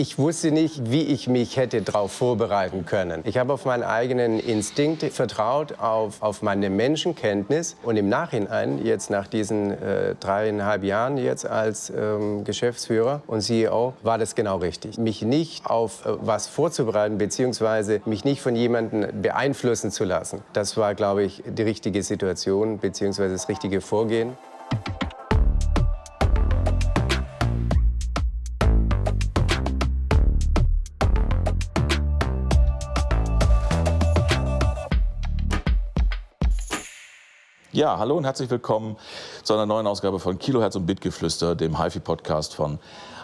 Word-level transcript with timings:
ich 0.00 0.18
wusste 0.18 0.50
nicht, 0.50 0.90
wie 0.90 1.02
ich 1.02 1.28
mich 1.28 1.58
hätte 1.58 1.82
darauf 1.82 2.12
vorbereiten 2.12 2.86
können. 2.86 3.20
Ich 3.24 3.36
habe 3.36 3.52
auf 3.52 3.66
meinen 3.66 3.82
eigenen 3.82 4.40
Instinkt 4.40 5.02
vertraut, 5.12 5.78
auf, 5.78 6.22
auf 6.22 6.40
meine 6.40 6.70
Menschenkenntnis. 6.70 7.76
Und 7.82 7.98
im 7.98 8.08
Nachhinein, 8.08 8.82
jetzt 8.82 9.10
nach 9.10 9.26
diesen 9.26 9.72
äh, 9.72 10.14
dreieinhalb 10.18 10.84
Jahren 10.84 11.18
jetzt 11.18 11.44
als 11.44 11.90
ähm, 11.90 12.44
Geschäftsführer 12.44 13.20
und 13.26 13.42
CEO, 13.42 13.92
war 14.02 14.16
das 14.16 14.34
genau 14.34 14.56
richtig. 14.56 14.96
Mich 14.96 15.20
nicht 15.20 15.66
auf 15.66 16.06
äh, 16.06 16.12
was 16.22 16.46
vorzubereiten, 16.46 17.18
beziehungsweise 17.18 18.00
mich 18.06 18.24
nicht 18.24 18.40
von 18.40 18.56
jemandem 18.56 19.20
beeinflussen 19.20 19.90
zu 19.90 20.04
lassen. 20.04 20.40
Das 20.54 20.78
war, 20.78 20.94
glaube 20.94 21.24
ich, 21.24 21.42
die 21.46 21.62
richtige 21.62 22.02
Situation, 22.02 22.78
beziehungsweise 22.78 23.34
das 23.34 23.50
richtige 23.50 23.82
Vorgehen. 23.82 24.32
Ja, 37.80 37.96
hallo 37.96 38.14
und 38.14 38.24
herzlich 38.24 38.50
willkommen 38.50 38.98
zu 39.42 39.54
einer 39.54 39.64
neuen 39.64 39.86
Ausgabe 39.86 40.18
von 40.18 40.38
Kilohertz 40.38 40.76
und 40.76 40.84
Bitgeflüster, 40.84 41.54
dem 41.54 41.82
HiFi-Podcast 41.82 42.54
von 42.54 42.78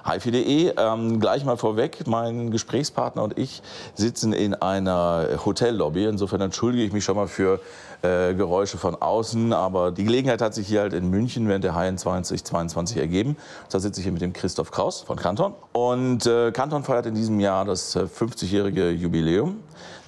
HiFi.de. 0.07 0.73
Ähm, 0.79 1.21
gleich 1.21 1.45
mal 1.45 1.59
vorweg, 1.59 2.07
mein 2.07 2.51
Gesprächspartner 2.51 3.23
und 3.23 3.39
ich 3.39 3.61
sitzen 3.93 4.33
in 4.33 4.55
einer 4.55 5.27
Hotellobby. 5.45 6.07
Insofern 6.07 6.41
entschuldige 6.41 6.85
ich 6.85 6.95
mich 6.95 7.05
schon 7.05 7.17
mal 7.17 7.27
für 7.27 7.61
äh, 8.01 8.33
Geräusche 8.33 8.79
von 8.79 8.95
außen. 8.95 9.53
Aber 9.53 9.93
die 9.93 10.05
Gelegenheit 10.05 10.41
hat 10.41 10.55
sich 10.55 10.67
hier 10.67 10.81
halt 10.81 10.95
in 10.95 11.11
München 11.11 11.47
während 11.49 11.63
der 11.63 11.75
HN 11.75 11.99
2022 11.99 12.97
ergeben. 12.97 13.37
Da 13.69 13.79
sitze 13.79 14.01
ich 14.01 14.05
hier 14.05 14.13
mit 14.13 14.23
dem 14.23 14.33
Christoph 14.33 14.71
Kraus 14.71 15.03
von 15.03 15.19
Canton. 15.19 15.53
Und 15.73 16.25
äh, 16.25 16.51
Canton 16.51 16.83
feiert 16.83 17.05
in 17.05 17.15
diesem 17.15 17.41
Jahr 17.41 17.67
das 17.67 17.95
50-jährige 17.95 18.85
äh, 18.85 18.91
Jubiläum. 18.93 19.59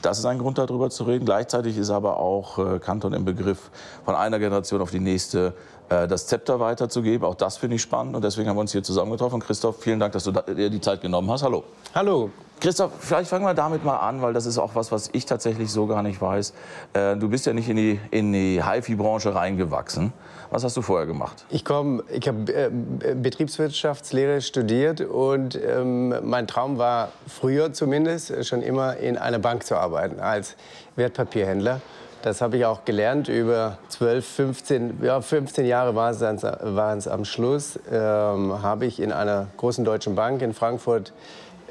Das 0.03 0.19
ist 0.19 0.25
ein 0.25 0.39
Grund, 0.39 0.59
darüber 0.59 0.91
zu 0.91 1.05
reden. 1.05 1.25
Gleichzeitig 1.25 1.77
ist 1.77 1.91
aber 1.91 2.19
auch 2.19 2.59
äh, 2.59 2.79
Kanton 2.79 3.13
im 3.13 3.25
Begriff, 3.25 3.71
von 4.05 4.15
einer 4.15 4.39
Generation 4.39 4.81
auf 4.81 4.91
die 4.91 5.01
nächste 5.01 5.55
äh, 5.89 6.07
das 6.07 6.27
Zepter 6.27 6.61
weiterzugeben. 6.61 7.27
Auch 7.27 7.35
das 7.35 7.57
finde 7.57 7.77
ich 7.77 7.83
spannend 7.83 8.15
und 8.15 8.23
deswegen 8.23 8.49
haben 8.49 8.57
wir 8.57 8.61
uns 8.61 8.73
hier 8.73 8.83
zusammengetroffen. 8.83 9.41
Christoph, 9.41 9.81
vielen 9.81 9.99
Dank, 9.99 10.13
dass 10.13 10.25
du 10.25 10.33
dir 10.33 10.71
die 10.71 10.81
Zeit 10.81 11.01
genommen 11.01 11.31
hast. 11.31 11.43
Hallo. 11.43 11.65
Hallo. 11.95 12.31
Christoph, 12.61 12.92
vielleicht 12.98 13.31
fangen 13.31 13.45
wir 13.45 13.55
damit 13.55 13.84
mal 13.84 13.97
an, 13.97 14.20
weil 14.23 14.33
das 14.33 14.47
ist 14.47 14.59
auch 14.59 14.75
was, 14.75 14.91
was 14.91 15.11
ich 15.12 15.27
tatsächlich 15.27 15.70
so 15.70 15.87
gar 15.87 16.03
nicht 16.03 16.20
weiß. 16.20 16.53
Äh, 16.92 17.17
du 17.17 17.28
bist 17.28 17.47
ja 17.47 17.53
nicht 17.53 17.69
in 17.69 17.77
die, 17.77 18.01
in 18.11 18.33
die 18.33 18.62
HiFi-Branche 18.62 19.34
reingewachsen. 19.34 20.12
Was 20.51 20.64
hast 20.64 20.77
du 20.77 20.83
vorher 20.83 21.06
gemacht? 21.06 21.45
Ich 21.51 21.64
komme, 21.64 22.03
ich 22.11 22.27
habe 22.27 22.53
äh, 22.53 22.70
Betriebswirtschaftslehre 23.14 24.41
studiert 24.41 25.01
und 25.01 25.61
ähm, 25.62 26.14
mein 26.23 26.47
Traum 26.47 26.79
war 26.79 27.12
früher 27.27 27.73
zumindest 27.73 28.47
schon 28.47 28.62
immer 28.62 28.97
in 28.97 29.19
einer 29.19 29.39
Bank 29.39 29.64
zu 29.64 29.77
arbeiten 29.77 30.20
als 30.20 30.56
Wertpapierhändler. 30.97 31.81
Das 32.23 32.41
habe 32.41 32.56
ich 32.56 32.64
auch 32.64 32.84
gelernt 32.84 33.29
über 33.29 33.79
12, 33.91 34.27
15, 34.27 34.98
ja, 35.03 35.20
15 35.20 35.64
Jahre 35.67 35.95
waren 35.95 36.98
es 36.98 37.06
am 37.06 37.25
Schluss. 37.25 37.79
Ähm, 37.92 38.61
habe 38.61 38.86
ich 38.86 38.98
in 38.98 39.12
einer 39.12 39.47
großen 39.56 39.84
deutschen 39.84 40.17
Bank 40.17 40.42
in 40.42 40.53
Frankfurt 40.53 41.12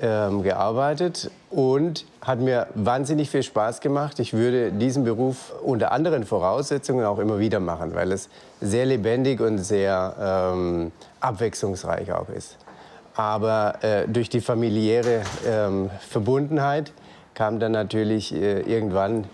ähm, 0.01 0.43
gearbeitet 0.43 1.31
und 1.49 2.05
hat 2.21 2.39
mir 2.39 2.67
wahnsinnig 2.75 3.29
viel 3.29 3.43
Spaß 3.43 3.81
gemacht. 3.81 4.19
Ich 4.19 4.33
würde 4.33 4.71
diesen 4.71 5.03
Beruf 5.03 5.53
unter 5.63 5.91
anderen 5.91 6.25
Voraussetzungen 6.25 7.05
auch 7.05 7.19
immer 7.19 7.39
wieder 7.39 7.59
machen, 7.59 7.95
weil 7.95 8.11
es 8.11 8.29
sehr 8.61 8.85
lebendig 8.85 9.39
und 9.39 9.57
sehr 9.59 10.53
ähm, 10.53 10.91
abwechslungsreich 11.19 12.11
auch 12.11 12.29
ist. 12.29 12.57
Aber 13.15 13.75
äh, 13.81 14.07
durch 14.07 14.29
die 14.29 14.41
familiäre 14.41 15.21
ähm, 15.45 15.89
Verbundenheit 16.07 16.93
kam 17.33 17.59
dann 17.59 17.71
natürlich 17.71 18.33
äh, 18.33 18.61
irgendwann, 18.61 19.25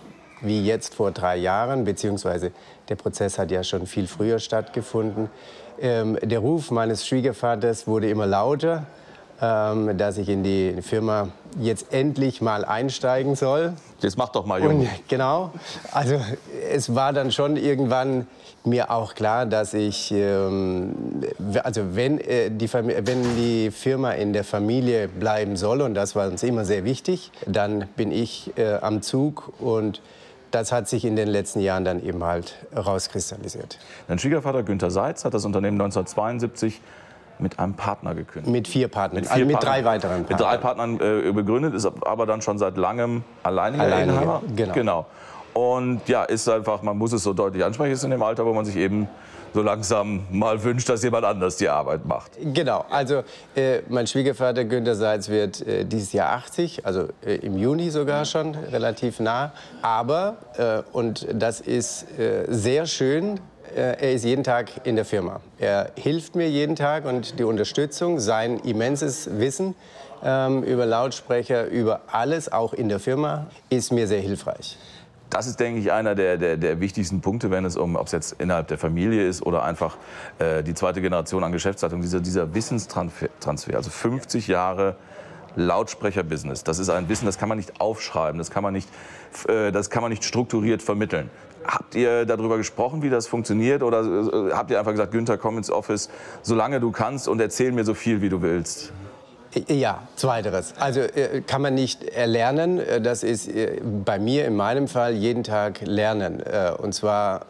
wie 0.42 0.66
jetzt 0.66 0.96
vor 0.96 1.12
drei 1.12 1.38
Jahren, 1.38 1.84
beziehungsweise 1.84 2.52
der 2.90 2.96
Prozess 2.96 3.38
hat 3.38 3.52
ja 3.52 3.64
schon 3.64 3.88
viel 3.88 4.08
früher 4.08 4.40
stattgefunden, 4.40 5.30
ähm, 5.82 6.18
der 6.22 6.40
Ruf 6.40 6.72
meines 6.72 7.08
Schwiegervaters 7.08 7.88
wurde 7.88 8.10
immer 8.10 8.26
lauter 8.26 8.86
ähm, 9.42 9.98
dass 9.98 10.18
ich 10.18 10.30
in 10.30 10.44
die 10.44 10.82
Firma 10.82 11.30
jetzt 11.60 11.94
endlich 11.94 12.42
mal 12.42 12.66
einsteigen 12.66 13.36
soll. 13.36 13.74
Das 14.02 14.18
macht 14.18 14.36
doch 14.36 14.46
mal, 14.46 14.62
Junge. 14.62 14.76
Und, 14.76 14.90
genau. 15.08 15.52
Also 15.92 16.20
es 16.72 16.94
war 16.96 17.14
dann 17.14 17.32
schon 17.32 17.58
irgendwann 17.58 18.28
mir 18.66 18.92
auch 18.92 19.14
klar, 19.14 19.46
dass 19.46 19.74
ich, 19.74 20.12
ähm, 20.12 20.94
also 21.64 21.96
wenn, 21.96 22.20
äh, 22.20 22.50
die, 22.50 22.72
wenn 22.74 23.24
die 23.36 23.72
Firma 23.72 24.12
in 24.12 24.34
der 24.34 24.44
Familie 24.44 25.08
bleiben 25.08 25.58
soll, 25.58 25.82
und 25.82 25.94
das 25.94 26.16
war 26.16 26.28
uns 26.28 26.44
immer 26.44 26.66
sehr 26.66 26.86
wichtig, 26.86 27.32
dann 27.46 27.88
bin 27.96 28.12
ich 28.12 28.54
äh, 28.58 28.76
am 28.76 29.02
Zug 29.02 29.54
und 29.60 30.02
das 30.52 30.72
hat 30.72 30.88
sich 30.88 31.04
in 31.04 31.16
den 31.16 31.28
letzten 31.28 31.62
Jahren 31.62 31.84
dann 31.84 32.04
eben 32.04 32.24
halt 32.24 32.56
rauskristallisiert. 32.76 33.80
Dein 34.08 34.20
Schwiegervater 34.20 34.62
Günther 34.62 34.92
Seitz 34.92 35.26
hat 35.26 35.34
das 35.34 35.46
Unternehmen 35.46 35.82
1972 35.82 36.80
mit 37.40 37.60
einem 37.60 37.74
Partner 37.74 38.16
gekündigt. 38.16 38.52
Mit 38.52 38.68
vier 38.68 38.88
Partnern, 38.88 39.22
mit, 39.22 39.26
vier 39.26 39.34
also 39.34 39.46
mit 39.46 39.54
Partnern, 39.56 39.74
drei 39.74 39.86
weiteren 39.86 40.26
Partnern. 40.26 40.30
Mit 40.30 40.40
drei 40.40 40.58
Partnern 40.58 41.28
äh, 41.28 41.32
begründet, 41.32 41.74
ist 41.74 41.86
aber 41.86 42.26
dann 42.26 42.42
schon 42.42 42.58
seit 42.58 42.78
langem 42.78 43.24
alleiniger 43.44 43.84
Alleiniger, 43.84 44.22
Inhaber. 44.22 44.42
genau. 44.56 44.74
genau. 44.74 45.06
Und 45.54 46.08
ja, 46.08 46.24
ist 46.24 46.50
einfach, 46.50 46.82
man 46.82 46.98
muss 46.98 47.14
es 47.14 47.24
so 47.24 47.34
deutlich 47.34 47.64
ansprechen, 47.64 47.94
ist 47.94 48.04
in 48.04 48.12
dem 48.12 48.24
Alter, 48.24 48.46
wo 48.46 48.54
man 48.54 48.66
sich 48.66 48.76
eben 48.76 49.08
so 49.54 49.62
langsam 49.62 50.26
mal 50.32 50.64
wünscht, 50.64 50.90
dass 50.90 51.04
jemand 51.04 51.26
anders 51.26 51.58
die 51.58 51.70
Arbeit 51.70 52.06
macht. 52.06 52.32
Genau, 52.42 52.86
also 52.90 53.24
äh, 53.56 53.82
mein 53.88 54.08
Schwiegervater 54.08 54.66
Günter 54.66 54.96
Seitz 54.96 55.30
wird 55.30 55.66
äh, 55.66 55.86
dieses 55.86 56.12
Jahr 56.12 56.32
80, 56.34 56.86
also 56.86 57.10
äh, 57.24 57.36
im 57.36 57.58
Juni 57.58 57.92
sogar 57.92 58.26
schon, 58.26 58.56
relativ 58.56 59.20
nah. 59.20 59.52
Aber, 59.82 60.38
äh, 60.58 60.82
und 60.92 61.28
das 61.32 61.62
ist 61.62 62.18
äh, 62.18 62.46
sehr 62.48 62.88
schön, 62.88 63.40
er 63.76 64.14
ist 64.14 64.24
jeden 64.24 64.44
Tag 64.44 64.86
in 64.86 64.96
der 64.96 65.06
Firma. 65.06 65.40
Er 65.60 65.92
hilft 65.96 66.36
mir 66.36 66.50
jeden 66.50 66.76
Tag 66.76 67.06
und 67.06 67.40
die 67.40 67.44
Unterstützung, 67.44 68.20
sein 68.20 68.60
immenses 68.60 69.40
Wissen 69.40 69.76
ähm, 70.24 70.64
über 70.64 70.86
Lautsprecher, 70.86 71.68
über 71.68 72.02
alles, 72.08 72.52
auch 72.52 72.74
in 72.74 72.90
der 72.90 73.00
Firma, 73.00 73.48
ist 73.70 73.92
mir 73.92 74.08
sehr 74.08 74.22
hilfreich. 74.22 74.78
Das 75.30 75.48
ist, 75.48 75.60
denke 75.60 75.80
ich, 75.80 75.92
einer 75.92 76.14
der, 76.14 76.38
der, 76.38 76.58
der 76.58 76.80
wichtigsten 76.80 77.22
Punkte, 77.22 77.50
wenn 77.50 77.66
es 77.66 77.76
um, 77.76 77.96
ob 77.96 78.06
es 78.06 78.12
jetzt 78.12 78.36
innerhalb 78.40 78.68
der 78.68 78.78
Familie 78.78 79.28
ist 79.28 79.44
oder 79.44 79.64
einfach 79.64 79.98
äh, 80.38 80.62
die 80.62 80.76
zweite 80.76 81.02
Generation 81.02 81.44
an 81.44 81.52
Geschäftsleitung, 81.52 82.02
dieser, 82.02 82.20
dieser 82.20 82.54
Wissenstransfer, 82.54 83.30
also 83.76 83.90
50 83.90 84.48
Jahre 84.48 84.96
Lautsprecherbusiness. 85.56 86.64
Das 86.64 86.80
ist 86.80 86.90
ein 86.90 87.10
Wissen, 87.10 87.26
das 87.26 87.38
kann 87.38 87.50
man 87.50 87.58
nicht 87.58 87.82
aufschreiben, 87.82 88.38
das 88.38 88.52
kann 88.52 88.64
man 88.64 88.74
nicht, 88.74 88.88
äh, 89.48 89.72
das 89.72 89.90
kann 89.90 90.04
man 90.04 90.12
nicht 90.12 90.24
strukturiert 90.24 90.84
vermitteln. 90.84 91.30
Habt 91.66 91.96
ihr 91.96 92.26
darüber 92.26 92.58
gesprochen, 92.58 93.02
wie 93.02 93.10
das 93.10 93.28
funktioniert? 93.28 93.84
Oder 93.84 94.02
äh, 94.02 94.52
habt 94.54 94.72
ihr 94.72 94.80
einfach 94.80 94.92
gesagt, 94.92 95.12
Günther, 95.12 95.38
komm 95.38 95.58
ins 95.58 95.72
Office, 95.72 96.10
solange 96.42 96.80
du 96.80 96.92
kannst 96.92 97.28
und 97.28 97.40
erzähl 97.40 97.72
mir 97.72 97.84
so 97.84 97.94
viel, 97.94 98.22
wie 98.22 98.30
du 98.30 98.42
willst? 98.42 98.92
Ja, 99.68 100.08
zweiteres. 100.16 100.74
Also 100.80 101.02
äh, 101.02 101.42
kann 101.46 101.62
man 101.62 101.76
nicht 101.76 102.04
erlernen. 102.04 102.80
Äh, 102.80 103.02
das 103.02 103.24
ist 103.24 103.50
bei 104.04 104.18
mir 104.18 104.46
in 104.46 104.56
meinem 104.56 104.88
Fall 104.88 105.14
jeden 105.14 105.44
Tag 105.44 105.82
lernen. 105.82 106.42
Und 106.78 106.94
zwar 106.94 107.46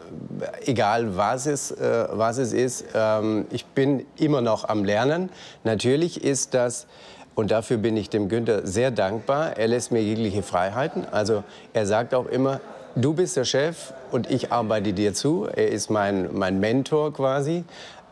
egal, 0.64 1.16
was 1.16 1.46
es, 1.46 1.74
was 1.78 2.38
es 2.38 2.52
ist. 2.52 2.84
Ähm, 2.94 3.46
ich 3.50 3.64
bin 3.66 4.04
immer 4.16 4.42
noch 4.42 4.68
am 4.68 4.84
Lernen. 4.84 5.30
Natürlich 5.64 6.22
ist 6.22 6.54
das 6.54 6.86
und 7.34 7.50
dafür 7.50 7.78
bin 7.78 7.96
ich 7.96 8.10
dem 8.10 8.28
Günther 8.28 8.66
sehr 8.66 8.90
dankbar. 8.90 9.56
Er 9.56 9.68
lässt 9.68 9.90
mir 9.90 10.02
jegliche 10.02 10.42
Freiheiten. 10.42 11.04
Also 11.10 11.42
er 11.72 11.86
sagt 11.86 12.14
auch 12.14 12.26
immer, 12.26 12.60
du 12.96 13.14
bist 13.14 13.36
der 13.36 13.44
Chef 13.44 13.92
und 14.10 14.30
ich 14.30 14.52
arbeite 14.52 14.92
dir 14.92 15.14
zu. 15.14 15.46
Er 15.46 15.68
ist 15.68 15.90
mein, 15.90 16.28
mein 16.32 16.60
Mentor 16.60 17.12
quasi. 17.12 17.64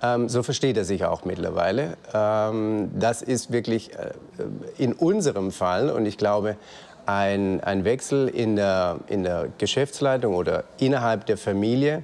Ähm, 0.03 0.29
so 0.29 0.43
versteht 0.43 0.77
er 0.77 0.85
sich 0.85 1.05
auch 1.05 1.25
mittlerweile. 1.25 1.97
Ähm, 2.13 2.91
das 2.99 3.23
ist 3.23 3.53
wirklich 3.53 3.93
äh, 3.95 4.11
in 4.79 4.93
unserem 4.93 5.53
Fall 5.53 5.91
und 5.91 6.07
ich 6.07 6.19
glaube, 6.19 6.57
ein, 7.07 7.61
ein 7.63 7.85
Wechsel 7.85 8.29
in 8.29 8.57
der, 8.57 8.99
in 9.09 9.25
der 9.25 9.49
Geschäftsleitung 9.59 10.35
oder 10.35 10.65
innerhalb 10.79 11.27
der 11.27 11.37
Familie 11.37 12.03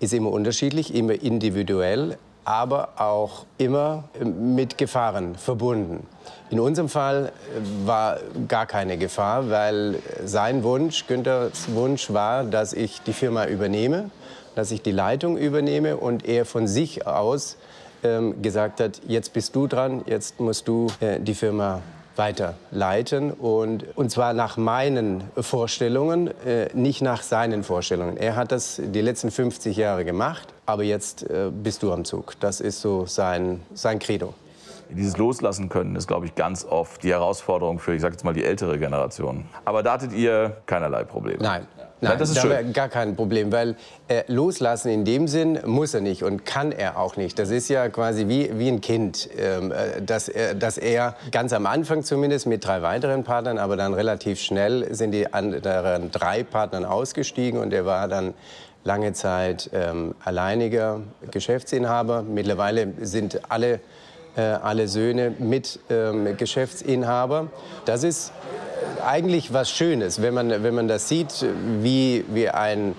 ist 0.00 0.12
immer 0.12 0.30
unterschiedlich, 0.30 0.94
immer 0.94 1.14
individuell, 1.14 2.18
aber 2.44 2.90
auch 2.96 3.46
immer 3.58 4.04
mit 4.22 4.78
Gefahren 4.78 5.34
verbunden. 5.36 6.06
In 6.50 6.60
unserem 6.60 6.88
Fall 6.88 7.32
äh, 7.32 7.86
war 7.86 8.18
gar 8.48 8.66
keine 8.66 8.96
Gefahr, 8.98 9.50
weil 9.50 9.98
sein 10.24 10.62
Wunsch, 10.62 11.06
Günthers 11.06 11.74
Wunsch 11.74 12.12
war, 12.12 12.44
dass 12.44 12.72
ich 12.72 13.00
die 13.02 13.12
Firma 13.12 13.46
übernehme, 13.46 14.10
dass 14.54 14.70
ich 14.70 14.82
die 14.82 14.92
Leitung 14.92 15.36
übernehme 15.36 15.96
und 15.96 16.26
er 16.26 16.44
von 16.44 16.68
sich 16.68 17.06
aus 17.06 17.56
ähm, 18.02 18.42
gesagt 18.42 18.80
hat, 18.80 19.00
jetzt 19.08 19.32
bist 19.32 19.56
du 19.56 19.66
dran, 19.66 20.02
jetzt 20.06 20.38
musst 20.38 20.68
du 20.68 20.86
äh, 21.00 21.18
die 21.18 21.34
Firma 21.34 21.80
weiterleiten 22.16 23.32
und, 23.32 23.84
und 23.96 24.10
zwar 24.10 24.32
nach 24.34 24.56
meinen 24.56 25.24
Vorstellungen, 25.36 26.28
äh, 26.46 26.68
nicht 26.74 27.02
nach 27.02 27.22
seinen 27.22 27.64
Vorstellungen. 27.64 28.16
Er 28.16 28.36
hat 28.36 28.52
das 28.52 28.80
die 28.80 29.00
letzten 29.00 29.30
50 29.30 29.76
Jahre 29.76 30.04
gemacht, 30.04 30.53
aber 30.66 30.82
jetzt 30.82 31.28
äh, 31.28 31.50
bist 31.50 31.82
du 31.82 31.92
am 31.92 32.04
Zug. 32.04 32.34
Das 32.40 32.60
ist 32.60 32.80
so 32.80 33.06
sein, 33.06 33.60
sein 33.74 33.98
Credo. 33.98 34.34
dieses 34.90 35.16
Loslassen 35.16 35.68
können 35.68 35.96
ist, 35.96 36.06
glaube 36.06 36.26
ich, 36.26 36.34
ganz 36.34 36.64
oft 36.64 37.02
die 37.02 37.10
Herausforderung 37.10 37.78
für, 37.78 37.94
ich 37.94 38.02
sage 38.02 38.14
jetzt 38.14 38.24
mal, 38.24 38.34
die 38.34 38.44
ältere 38.44 38.78
Generation. 38.78 39.46
Aber 39.64 39.82
da 39.82 39.94
hattet 39.94 40.12
ihr 40.12 40.58
keinerlei 40.66 41.04
Probleme. 41.04 41.42
Nein. 41.42 41.66
Nein, 42.00 42.18
das 42.18 42.30
ist 42.30 42.40
schön. 42.40 42.72
gar 42.72 42.88
kein 42.88 43.16
Problem, 43.16 43.50
weil 43.50 43.76
äh, 44.08 44.24
loslassen 44.26 44.90
in 44.90 45.04
dem 45.04 45.26
Sinn 45.26 45.58
muss 45.64 45.94
er 45.94 46.00
nicht 46.00 46.22
und 46.22 46.44
kann 46.44 46.72
er 46.72 46.98
auch 46.98 47.16
nicht. 47.16 47.38
Das 47.38 47.50
ist 47.50 47.68
ja 47.68 47.88
quasi 47.88 48.28
wie, 48.28 48.58
wie 48.58 48.68
ein 48.68 48.80
Kind, 48.80 49.28
ähm, 49.38 49.72
äh, 49.72 50.02
dass, 50.02 50.28
er, 50.28 50.54
dass 50.54 50.76
er 50.76 51.16
ganz 51.30 51.52
am 51.52 51.66
Anfang 51.66 52.02
zumindest 52.02 52.46
mit 52.46 52.64
drei 52.64 52.82
weiteren 52.82 53.24
Partnern, 53.24 53.58
aber 53.58 53.76
dann 53.76 53.94
relativ 53.94 54.40
schnell 54.40 54.94
sind 54.94 55.12
die 55.12 55.32
anderen 55.32 56.10
drei 56.10 56.42
Partnern 56.42 56.84
ausgestiegen 56.84 57.58
und 57.60 57.72
er 57.72 57.86
war 57.86 58.08
dann 58.08 58.34
lange 58.84 59.14
Zeit 59.14 59.70
ähm, 59.72 60.14
alleiniger 60.24 61.00
Geschäftsinhaber. 61.30 62.22
Mittlerweile 62.22 62.92
sind 63.00 63.40
alle, 63.50 63.80
äh, 64.36 64.42
alle 64.42 64.88
Söhne 64.88 65.32
mit 65.38 65.80
ähm, 65.90 66.36
Geschäftsinhaber. 66.36 67.48
Das 67.86 68.04
ist 68.04 68.32
eigentlich 69.04 69.52
was 69.52 69.70
Schönes, 69.70 70.22
wenn 70.22 70.34
man, 70.34 70.62
wenn 70.62 70.74
man 70.74 70.88
das 70.88 71.08
sieht, 71.08 71.44
wie, 71.80 72.24
wie 72.28 72.48
ein 72.48 72.94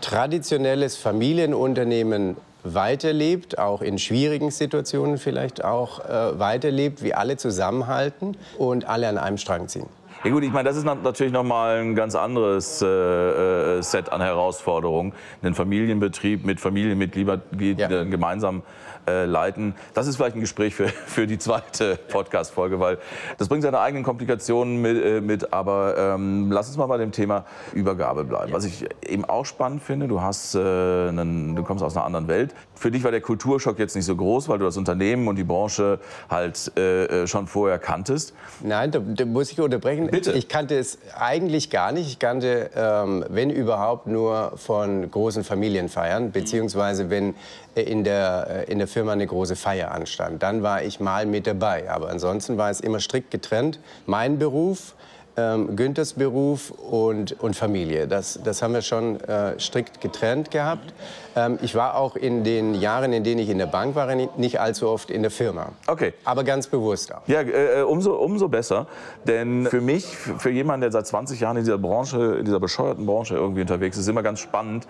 traditionelles 0.00 0.96
Familienunternehmen 0.96 2.36
weiterlebt, 2.62 3.58
auch 3.58 3.82
in 3.82 3.98
schwierigen 3.98 4.50
Situationen 4.50 5.18
vielleicht 5.18 5.62
auch 5.62 6.00
äh, 6.00 6.38
weiterlebt, 6.38 7.02
wie 7.02 7.14
alle 7.14 7.36
zusammenhalten 7.36 8.36
und 8.56 8.86
alle 8.86 9.08
an 9.08 9.18
einem 9.18 9.36
Strang 9.36 9.68
ziehen. 9.68 9.86
Ja 10.24 10.30
gut, 10.30 10.42
ich 10.42 10.52
meine, 10.52 10.66
das 10.66 10.78
ist 10.78 10.84
natürlich 10.84 11.34
noch 11.34 11.42
mal 11.42 11.82
ein 11.82 11.94
ganz 11.94 12.14
anderes 12.14 12.80
äh, 12.80 12.86
äh, 12.86 13.82
Set 13.82 14.10
an 14.10 14.22
Herausforderungen. 14.22 15.12
Ein 15.42 15.52
Familienbetrieb 15.54 16.46
mit 16.46 16.60
Familienmitgliedern 16.60 17.42
ja. 17.76 18.04
gemeinsam 18.04 18.62
äh, 19.06 19.26
leiten. 19.26 19.74
Das 19.92 20.06
ist 20.06 20.16
vielleicht 20.16 20.34
ein 20.36 20.40
Gespräch 20.40 20.74
für, 20.74 20.88
für 21.06 21.26
die 21.26 21.36
zweite 21.36 21.96
Podcast-Folge, 22.08 22.80
weil 22.80 22.96
das 23.36 23.48
bringt 23.48 23.64
seine 23.64 23.80
eigenen 23.80 24.02
Komplikationen 24.02 24.80
mit. 24.80 25.04
Äh, 25.04 25.20
mit 25.20 25.52
aber 25.52 25.98
ähm, 25.98 26.50
lass 26.50 26.68
uns 26.68 26.78
mal 26.78 26.86
bei 26.86 26.96
dem 26.96 27.12
Thema 27.12 27.44
Übergabe 27.74 28.24
bleiben. 28.24 28.50
Was 28.54 28.64
ich 28.64 28.86
eben 29.06 29.26
auch 29.26 29.44
spannend 29.44 29.82
finde, 29.82 30.08
du, 30.08 30.22
hast, 30.22 30.54
äh, 30.54 30.58
einen, 30.58 31.54
du 31.54 31.62
kommst 31.64 31.84
aus 31.84 31.98
einer 31.98 32.06
anderen 32.06 32.28
Welt. 32.28 32.54
Für 32.74 32.90
dich 32.90 33.04
war 33.04 33.10
der 33.10 33.20
Kulturschock 33.20 33.78
jetzt 33.78 33.96
nicht 33.96 34.04
so 34.04 34.16
groß, 34.16 34.48
weil 34.48 34.58
du 34.58 34.64
das 34.64 34.76
Unternehmen 34.76 35.28
und 35.28 35.36
die 35.36 35.44
Branche 35.44 36.00
halt 36.28 36.72
äh, 36.76 37.22
äh 37.22 37.26
schon 37.26 37.46
vorher 37.46 37.78
kanntest. 37.78 38.34
Nein, 38.60 38.90
da, 38.90 38.98
da, 38.98 39.24
muss 39.24 39.52
ich 39.52 39.60
unterbrechen. 39.60 40.08
Bitte. 40.08 40.32
Ich 40.32 40.48
kannte 40.48 40.76
es 40.76 40.98
eigentlich 41.16 41.70
gar 41.70 41.92
nicht. 41.92 42.08
Ich 42.08 42.18
kannte, 42.18 42.70
ähm, 42.76 43.24
wenn 43.28 43.50
überhaupt, 43.50 44.06
nur 44.06 44.52
von 44.56 45.10
großen 45.10 45.44
Familienfeiern, 45.44 46.32
beziehungsweise 46.32 47.10
wenn 47.10 47.34
in 47.74 48.04
der, 48.04 48.68
in 48.68 48.78
der 48.78 48.88
Firma 48.88 49.12
eine 49.12 49.26
große 49.26 49.56
Feier 49.56 49.92
anstand. 49.92 50.42
Dann 50.42 50.62
war 50.62 50.82
ich 50.82 51.00
mal 51.00 51.26
mit 51.26 51.46
dabei. 51.46 51.90
Aber 51.90 52.08
ansonsten 52.08 52.56
war 52.56 52.70
es 52.70 52.80
immer 52.80 53.00
strikt 53.00 53.30
getrennt. 53.30 53.80
Mein 54.06 54.38
Beruf 54.38 54.94
ähm, 55.36 55.76
Günthers 55.76 56.14
Beruf 56.14 56.70
und, 56.70 57.40
und 57.40 57.56
Familie. 57.56 58.06
Das, 58.06 58.38
das 58.42 58.62
haben 58.62 58.74
wir 58.74 58.82
schon 58.82 59.20
äh, 59.20 59.58
strikt 59.58 60.00
getrennt 60.00 60.50
gehabt. 60.50 60.94
Ähm, 61.36 61.58
ich 61.62 61.74
war 61.74 61.96
auch 61.96 62.16
in 62.16 62.44
den 62.44 62.74
Jahren, 62.74 63.12
in 63.12 63.24
denen 63.24 63.40
ich 63.40 63.48
in 63.48 63.58
der 63.58 63.66
Bank 63.66 63.94
war, 63.94 64.14
nicht 64.14 64.60
allzu 64.60 64.88
oft 64.88 65.10
in 65.10 65.22
der 65.22 65.30
Firma. 65.30 65.72
Okay. 65.86 66.14
Aber 66.24 66.44
ganz 66.44 66.66
bewusst 66.66 67.14
auch. 67.14 67.22
Ja, 67.26 67.40
äh, 67.40 67.80
äh 67.80 67.82
umso, 67.82 68.14
umso 68.14 68.48
besser. 68.48 68.86
Denn 69.26 69.66
für 69.66 69.80
mich, 69.80 70.04
für 70.06 70.50
jemanden, 70.50 70.82
der 70.82 70.92
seit 70.92 71.06
20 71.06 71.40
Jahren 71.40 71.56
in 71.56 71.64
dieser 71.64 71.78
Branche, 71.78 72.36
in 72.38 72.44
dieser 72.44 72.60
bescheuerten 72.60 73.06
Branche 73.06 73.34
irgendwie 73.34 73.62
unterwegs 73.62 73.96
ist, 73.96 74.04
ist 74.04 74.08
immer 74.08 74.22
ganz 74.22 74.40
spannend, 74.40 74.86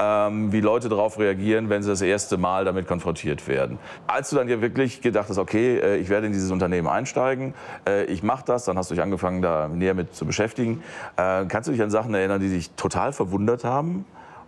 ähm, 0.00 0.52
wie 0.52 0.60
Leute 0.60 0.88
darauf 0.88 1.18
reagieren, 1.18 1.68
wenn 1.68 1.82
sie 1.82 1.90
das 1.90 2.02
erste 2.02 2.36
Mal 2.36 2.64
damit 2.64 2.86
konfrontiert 2.86 3.46
werden. 3.46 3.78
Als 4.06 4.30
du 4.30 4.36
dann 4.36 4.48
ja 4.48 4.60
wirklich 4.60 5.00
gedacht 5.00 5.28
hast, 5.28 5.38
okay, 5.38 5.78
äh, 5.78 5.96
ich 5.96 6.08
werde 6.08 6.26
in 6.26 6.32
dieses 6.32 6.50
Unternehmen 6.50 6.88
einsteigen, 6.88 7.54
äh, 7.88 8.04
ich 8.04 8.22
mache 8.22 8.44
das, 8.46 8.64
dann 8.64 8.76
hast 8.78 8.90
du 8.90 8.94
dich 8.94 9.02
angefangen, 9.02 9.42
da 9.42 9.68
näher 9.84 9.94
mit 9.94 10.14
zu 10.14 10.26
beschäftigen. 10.26 10.82
Äh, 11.16 11.44
kannst 11.46 11.68
du 11.68 11.72
dich 11.72 11.82
an 11.82 11.90
Sachen 11.90 12.14
erinnern, 12.14 12.40
die 12.40 12.48
dich 12.48 12.70
total 12.72 13.12
verwundert 13.12 13.64
haben? 13.64 14.04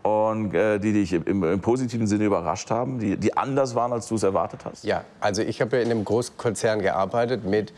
und 0.06 0.55
äh, 0.55 0.79
die 0.79 0.93
dich 0.93 1.12
im, 1.12 1.43
im, 1.43 1.61
positiven 1.61 2.06
Sinne 2.06 2.25
überrascht 2.25 2.71
haben, 2.71 2.99
die, 3.00 3.17
die 3.17 3.37
anders 3.37 3.75
waren, 3.75 3.93
als 3.93 4.06
du 4.06 4.15
es 4.15 4.23
erwartet 4.23 4.61
hast? 4.65 4.85
Ja, 4.85 5.05
also 5.21 5.43
ich 5.43 5.61
habe 5.61 5.77
ja 5.77 5.83
in 5.83 5.91
einem 5.91 6.05
Großkonzern 6.05 6.81
gearbeitet 6.81 7.44
mit 7.44 7.73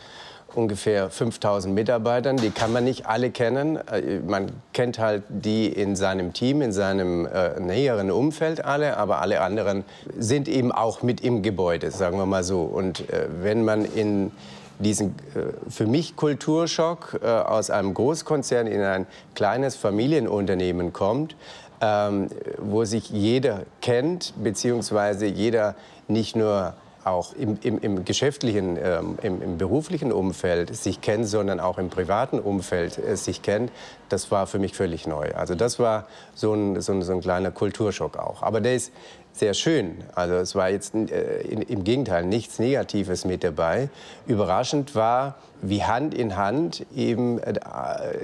ungefähr 0.54 1.10
5000 1.10 1.74
Mitarbeitern. 1.74 2.36
Die 2.36 2.50
kann 2.50 2.72
man 2.72 2.84
nicht 2.84 3.06
alle 3.06 3.30
kennen. 3.30 3.76
Äh, 3.76 4.20
man 4.20 4.50
kennt 4.72 4.98
halt 4.98 5.22
die 5.28 5.68
in 5.68 5.96
seinem 5.96 6.32
Team, 6.32 6.60
in 6.60 6.72
seinem 6.72 7.26
äh, 7.26 7.58
näheren 7.60 8.10
Umfeld 8.10 8.64
alle, 8.64 8.96
aber 8.96 9.20
alle 9.20 9.40
anderen 9.40 9.84
sind 10.16 10.48
eben 10.48 10.72
auch 10.72 11.02
mit 11.02 11.20
im 11.22 11.42
Gebäude, 11.42 11.90
sagen 11.90 12.18
wir 12.18 12.26
mal 12.26 12.44
so. 12.44 12.62
Und 12.62 13.08
äh, 13.10 13.28
wenn 13.40 13.64
man 13.64 13.84
in 13.84 14.32
diesen 14.78 15.14
äh, 15.34 15.70
für 15.70 15.86
mich 15.86 16.16
Kulturschock 16.16 17.20
äh, 17.22 17.26
aus 17.26 17.70
einem 17.70 17.94
Großkonzern 17.94 18.66
in 18.66 18.80
ein 18.80 19.06
kleines 19.34 19.76
Familienunternehmen 19.76 20.92
kommt, 20.92 21.36
ähm, 21.80 22.28
wo 22.58 22.84
sich 22.84 23.10
jeder 23.10 23.62
kennt, 23.80 24.34
beziehungsweise 24.42 25.26
jeder 25.26 25.74
nicht 26.06 26.36
nur 26.36 26.74
auch 27.08 27.34
im, 27.34 27.58
im, 27.62 27.78
im 27.78 28.04
geschäftlichen, 28.04 28.78
ähm, 28.82 29.18
im, 29.22 29.42
im, 29.42 29.58
beruflichen 29.58 30.12
Umfeld 30.12 30.74
sich 30.74 31.00
kennt, 31.00 31.26
sondern 31.26 31.60
auch 31.60 31.78
im 31.78 31.90
privaten 31.90 32.38
Umfeld 32.38 32.98
äh, 32.98 33.16
sich 33.16 33.42
kennt, 33.42 33.70
das 34.08 34.30
war 34.30 34.46
für 34.46 34.58
mich 34.58 34.74
völlig 34.74 35.06
neu. 35.06 35.32
Also 35.34 35.54
das 35.54 35.78
war 35.78 36.06
so 36.34 36.54
ein, 36.54 36.80
so 36.80 36.92
ein, 36.92 37.02
so 37.02 37.12
ein 37.12 37.20
kleiner 37.20 37.50
Kulturschock 37.50 38.16
auch. 38.16 38.42
Aber 38.42 38.60
der 38.60 38.76
ist 38.76 38.92
sehr 39.32 39.54
schön. 39.54 40.04
Also 40.14 40.34
es 40.34 40.54
war 40.54 40.70
jetzt 40.70 40.94
äh, 40.94 41.40
im 41.42 41.84
Gegenteil 41.84 42.24
nichts 42.24 42.58
Negatives 42.58 43.24
mit 43.24 43.44
dabei. 43.44 43.88
Überraschend 44.26 44.94
war, 44.94 45.36
wie 45.62 45.84
Hand 45.84 46.14
in 46.14 46.36
Hand 46.36 46.86
eben 46.94 47.38
äh, 47.38 47.54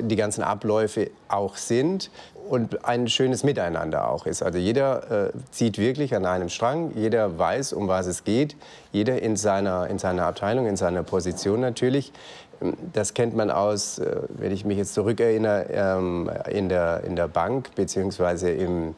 die 0.01 0.17
ganzen 0.17 0.43
Abläufe 0.43 1.11
auch 1.29 1.57
sind 1.57 2.11
und 2.49 2.85
ein 2.85 3.09
schönes 3.09 3.45
Miteinander 3.45 4.09
auch 4.09 4.27
ist. 4.27 4.43
Also 4.43 4.59
jeder 4.59 5.29
äh, 5.29 5.33
zieht 5.51 5.79
wirklich 5.79 6.15
an 6.15 6.27
einem 6.27 6.49
Strang, 6.49 6.93
jeder 6.95 7.39
weiß, 7.39 7.73
um 7.73 7.89
was 7.89 8.07
es 8.07 8.25
geht, 8.25 8.57
jeder 8.93 9.23
in 9.23 9.37
seiner, 9.37 9.89
in 9.89 9.99
seiner 9.99 10.27
Abteilung, 10.27 10.67
in 10.67 10.77
seiner 10.77 11.03
Position 11.03 11.61
natürlich. 11.61 12.13
Ähm, 12.61 12.75
das 12.93 13.15
kennt 13.15 13.35
man 13.35 13.51
aus, 13.51 13.99
äh, 13.99 14.17
wenn 14.29 14.53
ich 14.53 14.65
mich 14.65 14.79
jetzt 14.79 14.95
zurückerinnere, 14.95 15.67
ähm, 15.71 16.31
in, 16.51 16.69
der, 16.69 17.03
in 17.05 17.17
der 17.17 17.29
Bank 17.29 17.75
beziehungsweise 17.75 18.51
im, 18.51 18.95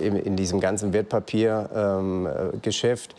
in 0.00 0.36
diesem 0.36 0.60
ganzen 0.60 0.92
Wertpapiergeschäft. 0.92 3.12
Ähm, 3.12 3.18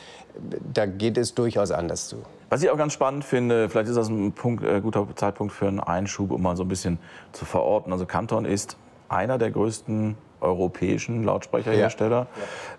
da 0.74 0.86
geht 0.86 1.18
es 1.18 1.36
durchaus 1.36 1.72
anders 1.72 2.08
zu. 2.08 2.18
Was 2.50 2.64
ich 2.64 2.70
auch 2.70 2.78
ganz 2.78 2.94
spannend 2.94 3.26
finde, 3.26 3.70
vielleicht 3.70 3.90
ist 3.90 3.98
das 3.98 4.08
ein 4.08 4.32
Punkt, 4.32 4.64
äh, 4.64 4.80
guter 4.80 5.08
Zeitpunkt 5.16 5.54
für 5.54 5.68
einen 5.68 5.80
Einschub, 5.80 6.32
um 6.32 6.42
mal 6.42 6.56
so 6.56 6.64
ein 6.64 6.70
bisschen 6.70 6.98
zu 7.34 7.46
verorten. 7.46 7.92
Also 7.92 8.06
Kanton 8.06 8.46
ist 8.46 8.78
einer 9.10 9.38
der 9.38 9.52
größten 9.52 10.18
europäischen 10.40 11.24
Lautsprecherhersteller. 11.24 12.28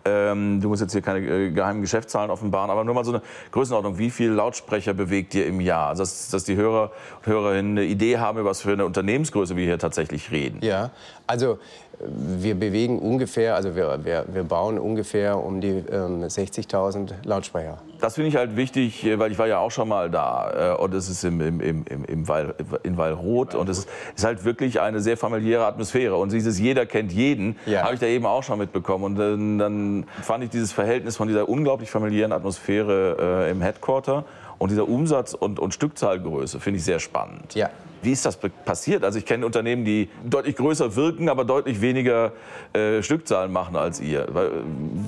Ja. 0.06 0.32
Ähm, 0.32 0.60
du 0.60 0.68
musst 0.68 0.82
jetzt 0.82 0.92
hier 0.92 1.02
keine 1.02 1.26
äh, 1.26 1.50
geheimen 1.50 1.80
Geschäftszahlen 1.80 2.30
offenbaren, 2.30 2.70
aber 2.70 2.84
nur 2.84 2.94
mal 2.94 3.04
so 3.04 3.12
eine 3.12 3.22
Größenordnung. 3.50 3.98
Wie 3.98 4.10
viele 4.10 4.34
Lautsprecher 4.34 4.94
bewegt 4.94 5.34
ihr 5.34 5.46
im 5.46 5.60
Jahr? 5.60 5.88
Also 5.88 6.02
dass, 6.02 6.30
dass 6.30 6.44
die 6.44 6.56
Hörer 6.56 6.92
und 7.18 7.26
Hörerinnen 7.26 7.78
eine 7.78 7.86
Idee 7.86 8.18
haben, 8.18 8.38
über 8.38 8.50
was 8.50 8.60
für 8.60 8.72
eine 8.72 8.84
Unternehmensgröße 8.84 9.56
wir 9.56 9.64
hier 9.64 9.78
tatsächlich 9.78 10.30
reden. 10.30 10.58
Ja, 10.62 10.90
also 11.26 11.58
wir 12.00 12.54
bewegen 12.54 12.98
ungefähr, 13.00 13.56
also 13.56 13.74
wir, 13.74 14.04
wir, 14.04 14.24
wir 14.32 14.44
bauen 14.44 14.78
ungefähr 14.78 15.36
um 15.36 15.60
die 15.60 15.82
ähm, 15.90 16.22
60.000 16.22 17.10
Lautsprecher. 17.24 17.78
Das 18.00 18.14
finde 18.14 18.28
ich 18.28 18.36
halt 18.36 18.56
wichtig, 18.56 19.04
äh, 19.04 19.18
weil 19.18 19.32
ich 19.32 19.38
war 19.38 19.46
ja 19.46 19.58
auch 19.58 19.70
schon 19.70 19.88
mal 19.88 20.10
da 20.10 20.74
äh, 20.74 20.82
und 20.82 20.94
es 20.94 21.08
ist 21.08 21.24
im, 21.24 21.40
im, 21.40 21.60
im, 21.60 22.04
im 22.04 22.28
Weil, 22.28 22.54
in 22.82 22.96
Weilroth 22.96 23.54
und 23.54 23.68
es 23.68 23.86
ist 24.16 24.24
halt 24.24 24.44
wirklich 24.44 24.80
eine 24.80 25.00
sehr 25.00 25.16
familiäre 25.16 25.66
Atmosphäre 25.66 26.16
und 26.16 26.32
dieses 26.32 26.58
jeder 26.58 26.86
kennt 26.86 27.12
jeden 27.12 27.56
ja. 27.66 27.82
habe 27.82 27.94
ich 27.94 28.00
da 28.00 28.06
eben 28.06 28.26
auch 28.26 28.42
schon 28.42 28.58
mitbekommen 28.58 29.04
und 29.04 29.16
dann, 29.16 29.58
dann, 29.58 30.04
fand 30.22 30.44
ich 30.44 30.50
dieses 30.50 30.72
Verhältnis 30.72 31.16
von 31.16 31.28
dieser 31.28 31.48
unglaublich 31.48 31.90
familiären 31.90 32.32
Atmosphäre 32.32 33.46
äh, 33.46 33.50
im 33.50 33.60
Headquarter 33.60 34.24
und 34.58 34.70
dieser 34.70 34.88
Umsatz- 34.88 35.34
und, 35.34 35.58
und 35.58 35.74
Stückzahlgröße 35.74 36.60
finde 36.60 36.78
ich 36.78 36.84
sehr 36.84 36.98
spannend. 36.98 37.54
Ja. 37.54 37.70
Wie 38.02 38.12
ist 38.12 38.24
das 38.24 38.38
passiert? 38.64 39.04
Also 39.04 39.18
ich 39.18 39.26
kenne 39.26 39.44
Unternehmen, 39.44 39.84
die 39.84 40.08
deutlich 40.24 40.56
größer 40.56 40.96
wirken, 40.96 41.28
aber 41.28 41.44
deutlich 41.44 41.80
weniger 41.80 42.32
äh, 42.72 43.02
Stückzahlen 43.02 43.52
machen 43.52 43.76
als 43.76 44.00
ihr. 44.00 44.26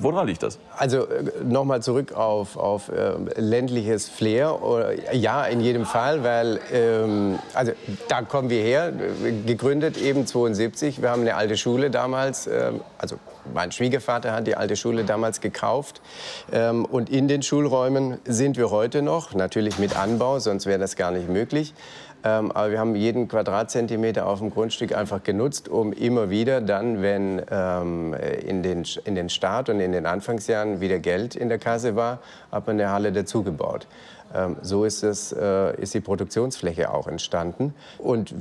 Woran 0.01 0.27
liegt 0.27 0.43
das? 0.43 0.59
Also 0.77 1.07
äh, 1.07 1.31
nochmal 1.43 1.81
zurück 1.81 2.13
auf, 2.13 2.57
auf 2.57 2.89
äh, 2.89 3.13
ländliches 3.39 4.09
Flair. 4.09 4.57
Ja, 5.13 5.45
in 5.45 5.61
jedem 5.61 5.85
Fall, 5.85 6.23
weil 6.23 6.59
ähm, 6.71 7.39
also 7.53 7.71
da 8.07 8.21
kommen 8.21 8.49
wir 8.49 8.61
her, 8.61 8.91
gegründet 9.45 9.97
eben 9.97 10.25
72. 10.25 11.01
Wir 11.01 11.09
haben 11.09 11.21
eine 11.21 11.35
alte 11.35 11.57
Schule 11.57 11.89
damals, 11.89 12.47
äh, 12.47 12.71
also 12.97 13.17
mein 13.53 13.71
Schwiegervater 13.71 14.33
hat 14.33 14.47
die 14.47 14.55
alte 14.55 14.75
Schule 14.75 15.03
damals 15.03 15.41
gekauft. 15.41 16.01
Ähm, 16.51 16.85
und 16.85 17.09
in 17.09 17.27
den 17.27 17.41
Schulräumen 17.41 18.19
sind 18.25 18.57
wir 18.57 18.71
heute 18.71 19.01
noch, 19.01 19.33
natürlich 19.33 19.79
mit 19.79 19.97
Anbau, 19.97 20.39
sonst 20.39 20.65
wäre 20.65 20.79
das 20.79 20.95
gar 20.95 21.11
nicht 21.11 21.29
möglich. 21.29 21.73
Ähm, 22.23 22.51
aber 22.51 22.71
wir 22.71 22.79
haben 22.79 22.95
jeden 22.95 23.27
Quadratzentimeter 23.27 24.27
auf 24.27 24.39
dem 24.39 24.51
Grundstück 24.51 24.95
einfach 24.95 25.23
genutzt, 25.23 25.69
um 25.69 25.91
immer 25.91 26.29
wieder 26.29 26.61
dann, 26.61 27.01
wenn 27.01 27.41
ähm, 27.49 28.13
in, 28.13 28.61
den, 28.61 28.85
in 29.05 29.15
den 29.15 29.29
Start 29.29 29.69
und 29.69 29.79
in 29.79 29.91
den 29.91 30.05
Anfangsjahren 30.05 30.81
wieder 30.81 30.99
Geld 30.99 31.35
in 31.35 31.49
der 31.49 31.57
Kasse 31.57 31.95
war, 31.95 32.19
hat 32.51 32.67
man 32.67 32.79
eine 32.79 32.91
Halle 32.91 33.11
dazugebaut. 33.11 33.87
Ähm, 34.33 34.57
so 34.61 34.85
ist, 34.85 35.03
es, 35.03 35.31
äh, 35.31 35.75
ist 35.81 35.93
die 35.93 35.99
Produktionsfläche 35.99 36.93
auch 36.93 37.07
entstanden. 37.07 37.73
Und 37.97 38.33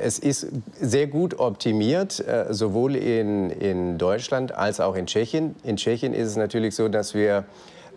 es 0.00 0.18
ist 0.18 0.46
sehr 0.80 1.06
gut 1.06 1.38
optimiert, 1.38 2.20
äh, 2.20 2.46
sowohl 2.50 2.96
in, 2.96 3.50
in 3.50 3.98
Deutschland 3.98 4.52
als 4.54 4.80
auch 4.80 4.94
in 4.94 5.06
Tschechien. 5.06 5.54
In 5.64 5.76
Tschechien 5.76 6.14
ist 6.14 6.28
es 6.28 6.36
natürlich 6.36 6.74
so, 6.74 6.88
dass 6.88 7.14
wir 7.14 7.44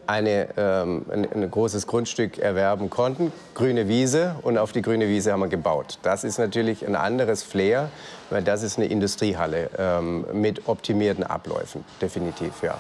eine, 0.08 0.48
ähm, 0.58 1.06
ein, 1.12 1.32
ein, 1.32 1.52
großes 1.52 1.88
Grundstück 1.88 2.38
erwerben 2.38 2.90
konnten, 2.90 3.32
grüne 3.54 3.88
Wiese, 3.88 4.36
und 4.42 4.58
auf 4.58 4.72
die 4.72 4.82
grüne 4.82 5.08
Wiese 5.08 5.32
haben 5.32 5.42
wir 5.42 5.48
gebaut. 5.48 6.00
Das 6.04 6.24
ist 6.24 6.38
natürlich 6.38 6.86
ein 6.86 6.96
anderes 6.96 7.44
Flair, 7.44 7.90
weil 8.30 8.44
das 8.44 8.64
ist 8.64 8.78
eine 8.78 8.88
Industriehalle 8.88 9.70
ähm, 9.78 10.26
mit 10.34 10.68
optimierten 10.68 11.24
Abläufen, 11.24 11.84
definitiv, 12.02 12.62
ja. 12.62 12.78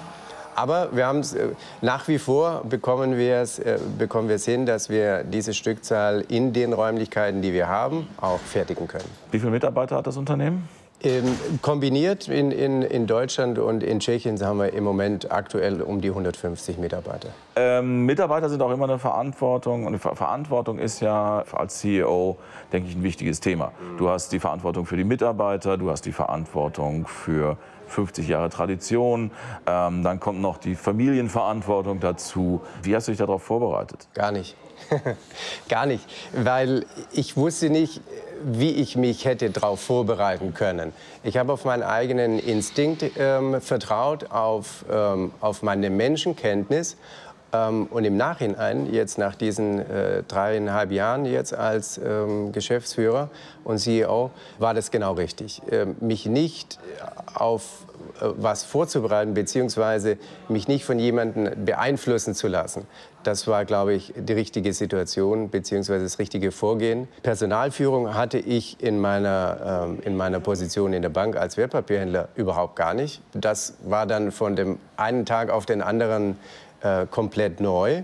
Aber 0.55 0.95
wir 0.95 1.05
haben 1.05 1.19
äh, 1.19 1.53
nach 1.81 2.07
wie 2.07 2.17
vor 2.17 2.63
bekommen 2.63 3.17
wir 3.17 3.37
es 3.37 3.59
äh, 3.59 3.77
bekommen 3.97 4.29
wir 4.29 4.37
es 4.37 4.45
hin, 4.45 4.65
dass 4.65 4.89
wir 4.89 5.23
diese 5.23 5.53
Stückzahl 5.53 6.23
in 6.29 6.53
den 6.53 6.71
Räumlichkeiten, 6.71 7.41
die 7.41 7.51
wir 7.51 7.67
haben, 7.67 8.07
auch 8.21 8.39
fertigen 8.39 8.87
können. 8.87 9.09
Wie 9.31 9.39
viele 9.39 9.51
Mitarbeiter 9.51 9.97
hat 9.97 10.07
das 10.07 10.15
Unternehmen? 10.15 10.69
Ähm, 11.05 11.37
kombiniert 11.61 12.27
in, 12.27 12.49
in, 12.49 12.81
in 12.81 13.05
Deutschland 13.05 13.59
und 13.59 13.83
in 13.83 13.99
Tschechien 13.99 14.43
haben 14.43 14.57
wir 14.57 14.73
im 14.73 14.83
Moment 14.83 15.31
aktuell 15.31 15.83
um 15.83 16.01
die 16.01 16.09
150 16.09 16.79
Mitarbeiter. 16.79 17.29
Ähm, 17.55 18.07
Mitarbeiter 18.07 18.49
sind 18.49 18.59
auch 18.63 18.71
immer 18.71 18.85
eine 18.85 18.97
Verantwortung. 18.97 19.85
Und 19.85 19.99
Verantwortung 19.99 20.79
ist 20.79 21.01
ja 21.01 21.43
als 21.51 21.77
CEO, 21.77 22.37
denke 22.73 22.89
ich, 22.89 22.95
ein 22.95 23.03
wichtiges 23.03 23.39
Thema. 23.39 23.71
Du 23.99 24.09
hast 24.09 24.31
die 24.31 24.39
Verantwortung 24.39 24.87
für 24.87 24.97
die 24.97 25.03
Mitarbeiter, 25.03 25.77
du 25.77 25.91
hast 25.91 26.07
die 26.07 26.11
Verantwortung 26.11 27.05
für 27.05 27.57
50 27.87 28.27
Jahre 28.27 28.49
Tradition. 28.49 29.29
Ähm, 29.67 30.01
dann 30.01 30.19
kommt 30.19 30.41
noch 30.41 30.57
die 30.57 30.73
Familienverantwortung 30.73 31.99
dazu. 31.99 32.61
Wie 32.81 32.95
hast 32.95 33.07
du 33.07 33.11
dich 33.11 33.19
darauf 33.19 33.43
vorbereitet? 33.43 34.07
Gar 34.15 34.31
nicht. 34.31 34.55
Gar 35.69 35.85
nicht, 35.85 36.05
weil 36.33 36.85
ich 37.11 37.37
wusste 37.37 37.69
nicht, 37.69 38.01
wie 38.45 38.71
ich 38.71 38.95
mich 38.95 39.25
hätte 39.25 39.49
darauf 39.49 39.81
vorbereiten 39.81 40.53
können. 40.53 40.93
Ich 41.23 41.37
habe 41.37 41.51
auf 41.51 41.65
meinen 41.65 41.83
eigenen 41.83 42.37
Instinkt 42.37 43.03
ähm, 43.17 43.59
vertraut, 43.59 44.29
auf, 44.29 44.85
ähm, 44.91 45.31
auf 45.41 45.63
meine 45.63 45.89
Menschenkenntnis. 45.89 46.97
Ähm, 47.53 47.87
und 47.87 48.05
im 48.05 48.17
Nachhinein, 48.17 48.91
jetzt 48.91 49.17
nach 49.17 49.35
diesen 49.35 49.79
äh, 49.79 50.23
dreieinhalb 50.27 50.91
Jahren 50.91 51.25
jetzt 51.25 51.53
als 51.53 51.97
ähm, 51.97 52.51
Geschäftsführer 52.51 53.29
und 53.63 53.79
CEO, 53.79 54.31
war 54.59 54.73
das 54.73 54.91
genau 54.91 55.13
richtig. 55.13 55.61
Ähm, 55.71 55.95
mich 55.99 56.25
nicht 56.25 56.79
auf 57.33 57.85
äh, 58.21 58.27
was 58.37 58.63
vorzubereiten, 58.63 59.33
beziehungsweise 59.33 60.17
mich 60.47 60.67
nicht 60.67 60.85
von 60.85 60.99
jemandem 60.99 61.65
beeinflussen 61.65 62.33
zu 62.33 62.47
lassen. 62.47 62.85
Das 63.23 63.47
war, 63.47 63.65
glaube 63.65 63.93
ich, 63.93 64.13
die 64.15 64.33
richtige 64.33 64.71
Situation, 64.73 65.49
beziehungsweise 65.49 66.03
das 66.03 66.19
richtige 66.19 66.51
Vorgehen. 66.51 67.07
Personalführung 67.23 68.13
hatte 68.13 68.37
ich 68.37 68.81
in 68.81 68.99
meiner, 68.99 69.87
ähm, 69.87 69.99
in 70.05 70.15
meiner 70.15 70.39
Position 70.39 70.93
in 70.93 71.01
der 71.01 71.09
Bank 71.09 71.35
als 71.35 71.57
Wertpapierhändler 71.57 72.29
überhaupt 72.35 72.75
gar 72.75 72.93
nicht. 72.93 73.21
Das 73.33 73.73
war 73.83 74.05
dann 74.05 74.31
von 74.31 74.55
dem 74.55 74.77
einen 74.95 75.25
Tag 75.25 75.49
auf 75.49 75.65
den 75.65 75.81
anderen 75.81 76.37
äh, 76.85 77.07
komplett 77.09 77.59
neu. 77.59 78.03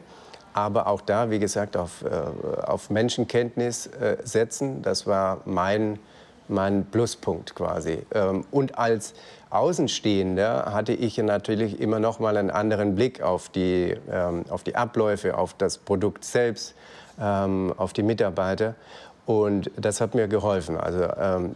Aber 0.54 0.88
auch 0.88 1.02
da, 1.02 1.30
wie 1.30 1.40
gesagt, 1.40 1.78
auf, 1.78 2.04
äh, 2.04 2.62
auf 2.66 2.90
Menschenkenntnis 2.90 3.88
äh, 3.88 4.18
setzen, 4.24 4.82
das 4.82 5.08
war 5.08 5.42
mein, 5.46 6.00
mein 6.48 6.86
Pluspunkt 6.86 7.56
quasi. 7.56 8.00
Ähm, 8.14 8.44
und 8.52 8.78
als 8.78 9.14
Außenstehender 9.50 10.74
hatte 10.74 10.94
ich 10.94 11.18
natürlich 11.18 11.80
immer 11.80 12.00
noch 12.00 12.20
mal 12.20 12.36
einen 12.38 12.52
anderen 12.52 12.96
Blick 12.96 13.22
auf 13.22 13.50
die, 13.50 13.96
ähm, 14.12 14.46
auf 14.50 14.64
die 14.64 14.76
Abläufe, 14.76 15.38
auf 15.38 15.54
das 15.54 15.78
Produkt 15.78 16.26
selbst, 16.26 16.74
ähm, 17.20 17.74
auf 17.78 17.94
die 17.94 18.04
Mitarbeiter. 18.04 18.76
Und 19.25 19.70
das 19.78 20.01
hat 20.01 20.16
mir 20.16 20.28
geholfen. 20.28 20.78
Also 20.78 21.04
ähm, 21.20 21.56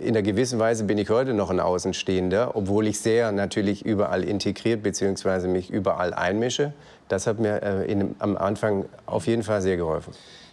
in 0.00 0.10
einer 0.10 0.22
gewissen 0.22 0.58
Weise 0.58 0.84
bin 0.84 0.98
ich 0.98 1.10
heute 1.10 1.34
noch 1.34 1.50
ein 1.50 1.60
Außenstehender, 1.60 2.54
obwohl 2.54 2.86
ich 2.86 3.00
sehr 3.00 3.32
natürlich 3.32 3.84
überall 3.84 4.22
integriert 4.24 4.82
bzw. 4.82 5.48
mich 5.48 5.70
überall 5.70 6.14
einmische. 6.14 6.72
Das 7.08 7.26
hat 7.26 7.40
mir 7.40 7.62
äh, 7.62 7.90
in, 7.90 8.14
am 8.20 8.36
Anfang 8.36 8.84
auf 9.06 9.26
jeden 9.26 9.42
Fall 9.42 9.60
sehr 9.62 9.76
geholfen. 9.76 10.12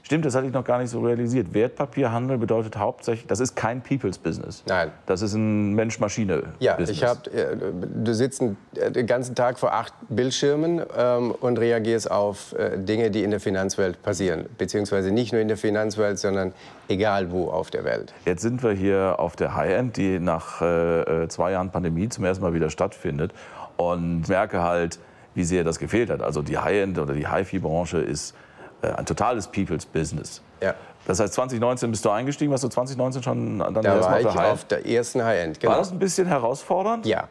Stimmt, 0.10 0.26
das 0.26 0.34
hatte 0.34 0.48
ich 0.48 0.54
noch 0.54 0.64
gar 0.64 0.80
nicht 0.80 0.90
so 0.90 1.02
realisiert. 1.02 1.54
Wertpapierhandel 1.54 2.40
bedeutet 2.40 2.78
hauptsächlich, 2.78 3.28
das 3.28 3.40
ist 3.40 3.56
kein 3.56 3.84
People's 3.84 4.18
Business. 4.18 4.64
Nein. 4.66 4.90
Das 5.06 5.22
ist 5.22 5.36
ein 5.36 5.76
Mensch-Maschine-Business. 5.76 6.58
Ja, 6.60 6.80
ich 6.80 7.04
hab, 7.04 7.28
äh, 7.28 7.56
du 8.04 8.12
sitzt 8.16 8.42
äh, 8.42 8.92
den 8.92 9.06
ganzen 9.06 9.36
Tag 9.36 9.60
vor 9.60 9.72
acht 9.72 9.94
Bildschirmen 10.10 10.82
ähm, 10.98 11.30
und 11.30 11.60
reagierst 11.60 12.10
auf 12.10 12.54
äh, 12.54 12.80
Dinge, 12.80 13.12
die 13.12 13.22
in 13.22 13.30
der 13.30 13.40
Finanzwelt 13.40 14.02
passieren. 14.02 14.48
Beziehungsweise 14.58 15.12
nicht 15.12 15.32
nur 15.32 15.44
in 15.44 15.48
der 15.48 15.58
Finanzwelt, 15.58 16.18
sondern 16.18 16.54
egal 16.88 17.30
wo 17.32 17.52
auf 17.52 17.70
der 17.70 17.84
Welt. 17.84 18.12
Jetzt 18.26 18.42
sind 18.42 18.64
wir 18.64 18.72
hier 18.72 19.18
auf 19.20 19.36
der 19.36 19.54
High-End, 19.54 19.96
die 19.96 20.18
nach 20.18 20.60
äh, 20.60 21.28
zwei 21.28 21.52
Jahren 21.52 21.70
Pandemie 21.70 22.10
zum 22.10 22.26
ersten 22.26 22.44
Mal 22.44 22.56
wieder 22.56 22.72
stattfindet. 22.72 23.32
Und 23.78 24.28
merke 24.28 24.64
halt, 24.64 24.98
wie 25.36 25.44
sehr 25.44 25.64
das 25.64 25.78
gefehlt 25.78 26.10
hat. 26.10 26.24
Also 26.24 26.42
die 26.42 26.58
High-End 26.58 26.98
oder 26.98 27.14
die 27.14 27.28
Hi-Fi-Branche 27.28 28.00
ist 28.00 28.32
äh, 28.32 28.49
ein 28.82 29.06
totales 29.06 29.48
People's 29.48 29.86
Business. 29.86 30.42
Ja. 30.62 30.76
Das 31.06 31.20
heißt, 31.20 31.34
2019 31.34 31.92
bist 31.92 32.06
du 32.06 32.10
eingestiegen, 32.10 32.52
warst 32.52 32.64
du 32.64 32.68
2019 32.68 33.24
schon 33.24 33.60
dann 33.60 33.74
da 33.74 34.02
war 34.02 34.20
ich 34.20 34.28
auf 34.28 34.66
der 34.66 34.86
ersten 34.86 35.24
High-End. 35.24 35.60
Genau. 35.60 35.72
War 35.72 35.80
das 35.80 35.92
ein 35.92 36.00
bisschen 36.00 36.28
herausfordernd? 36.28 37.06
Ja. 37.06 37.28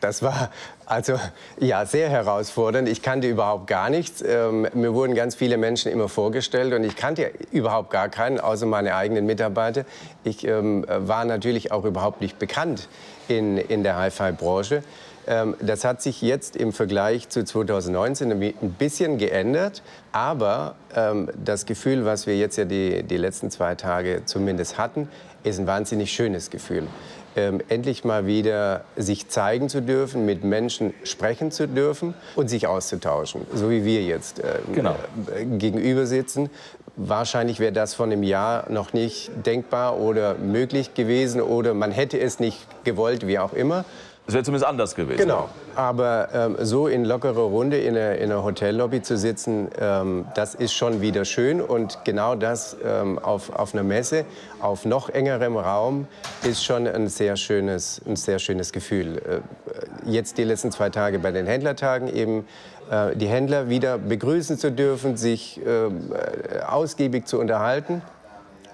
Das 0.00 0.22
war 0.22 0.50
also 0.86 1.20
ja 1.58 1.84
sehr 1.84 2.08
herausfordernd. 2.08 2.88
Ich 2.88 3.02
kannte 3.02 3.28
überhaupt 3.28 3.66
gar 3.66 3.90
nichts. 3.90 4.22
Ähm, 4.22 4.66
mir 4.72 4.94
wurden 4.94 5.14
ganz 5.14 5.34
viele 5.34 5.58
Menschen 5.58 5.92
immer 5.92 6.08
vorgestellt 6.08 6.72
und 6.72 6.84
ich 6.84 6.96
kannte 6.96 7.30
überhaupt 7.52 7.90
gar 7.90 8.08
keinen, 8.08 8.40
außer 8.40 8.64
meine 8.66 8.96
eigenen 8.96 9.26
Mitarbeiter. 9.26 9.84
Ich 10.24 10.46
ähm, 10.46 10.86
war 10.88 11.26
natürlich 11.26 11.70
auch 11.70 11.84
überhaupt 11.84 12.22
nicht 12.22 12.38
bekannt 12.38 12.88
in, 13.28 13.58
in 13.58 13.82
der 13.82 13.96
Hi-Fi-Branche. 13.96 14.82
Ähm, 15.30 15.54
das 15.60 15.84
hat 15.84 16.02
sich 16.02 16.20
jetzt 16.20 16.56
im 16.56 16.72
Vergleich 16.72 17.28
zu 17.28 17.44
2019 17.44 18.32
ein 18.32 18.74
bisschen 18.78 19.16
geändert. 19.16 19.82
Aber 20.10 20.74
ähm, 20.94 21.30
das 21.42 21.66
Gefühl, 21.66 22.04
was 22.04 22.26
wir 22.26 22.36
jetzt 22.36 22.56
ja 22.58 22.64
die, 22.64 23.04
die 23.04 23.16
letzten 23.16 23.50
zwei 23.50 23.76
Tage 23.76 24.22
zumindest 24.24 24.76
hatten, 24.76 25.08
ist 25.44 25.60
ein 25.60 25.68
wahnsinnig 25.68 26.12
schönes 26.12 26.50
Gefühl. 26.50 26.88
Ähm, 27.36 27.60
endlich 27.68 28.02
mal 28.02 28.26
wieder 28.26 28.82
sich 28.96 29.28
zeigen 29.28 29.68
zu 29.68 29.80
dürfen, 29.80 30.26
mit 30.26 30.42
Menschen 30.42 30.92
sprechen 31.04 31.52
zu 31.52 31.68
dürfen 31.68 32.14
und 32.34 32.50
sich 32.50 32.66
auszutauschen, 32.66 33.46
so 33.54 33.70
wie 33.70 33.84
wir 33.84 34.02
jetzt 34.02 34.40
äh, 34.40 34.58
genau. 34.74 34.96
äh, 35.32 35.44
gegenüber 35.44 36.06
sitzen. 36.06 36.50
Wahrscheinlich 36.96 37.60
wäre 37.60 37.70
das 37.70 37.94
vor 37.94 38.06
einem 38.06 38.24
Jahr 38.24 38.68
noch 38.68 38.92
nicht 38.92 39.30
denkbar 39.46 40.00
oder 40.00 40.34
möglich 40.34 40.94
gewesen 40.94 41.40
oder 41.40 41.72
man 41.72 41.92
hätte 41.92 42.18
es 42.18 42.40
nicht 42.40 42.66
gewollt, 42.82 43.28
wie 43.28 43.38
auch 43.38 43.52
immer. 43.52 43.84
Es 44.30 44.34
wäre 44.34 44.44
zumindest 44.44 44.68
anders 44.68 44.94
gewesen. 44.94 45.18
Genau. 45.18 45.48
Aber 45.74 46.28
ähm, 46.32 46.56
so 46.60 46.86
in 46.86 47.04
lockerer 47.04 47.40
Runde 47.40 47.78
in 47.78 47.96
einer, 47.96 48.14
in 48.14 48.30
einer 48.30 48.44
Hotellobby 48.44 49.02
zu 49.02 49.16
sitzen, 49.16 49.66
ähm, 49.76 50.24
das 50.36 50.54
ist 50.54 50.72
schon 50.72 51.00
wieder 51.00 51.24
schön. 51.24 51.60
Und 51.60 51.98
genau 52.04 52.36
das 52.36 52.76
ähm, 52.84 53.18
auf, 53.18 53.52
auf 53.52 53.74
einer 53.74 53.82
Messe, 53.82 54.24
auf 54.60 54.84
noch 54.84 55.08
engerem 55.08 55.56
Raum, 55.56 56.06
ist 56.44 56.64
schon 56.64 56.86
ein 56.86 57.08
sehr 57.08 57.34
schönes, 57.34 58.00
ein 58.06 58.14
sehr 58.14 58.38
schönes 58.38 58.70
Gefühl. 58.70 59.18
Äh, 59.18 60.08
jetzt 60.08 60.38
die 60.38 60.44
letzten 60.44 60.70
zwei 60.70 60.90
Tage 60.90 61.18
bei 61.18 61.32
den 61.32 61.46
Händlertagen 61.46 62.06
eben 62.06 62.46
äh, 62.88 63.16
die 63.16 63.26
Händler 63.26 63.68
wieder 63.68 63.98
begrüßen 63.98 64.58
zu 64.58 64.70
dürfen, 64.70 65.16
sich 65.16 65.60
äh, 65.66 66.60
ausgiebig 66.68 67.26
zu 67.26 67.40
unterhalten. 67.40 68.00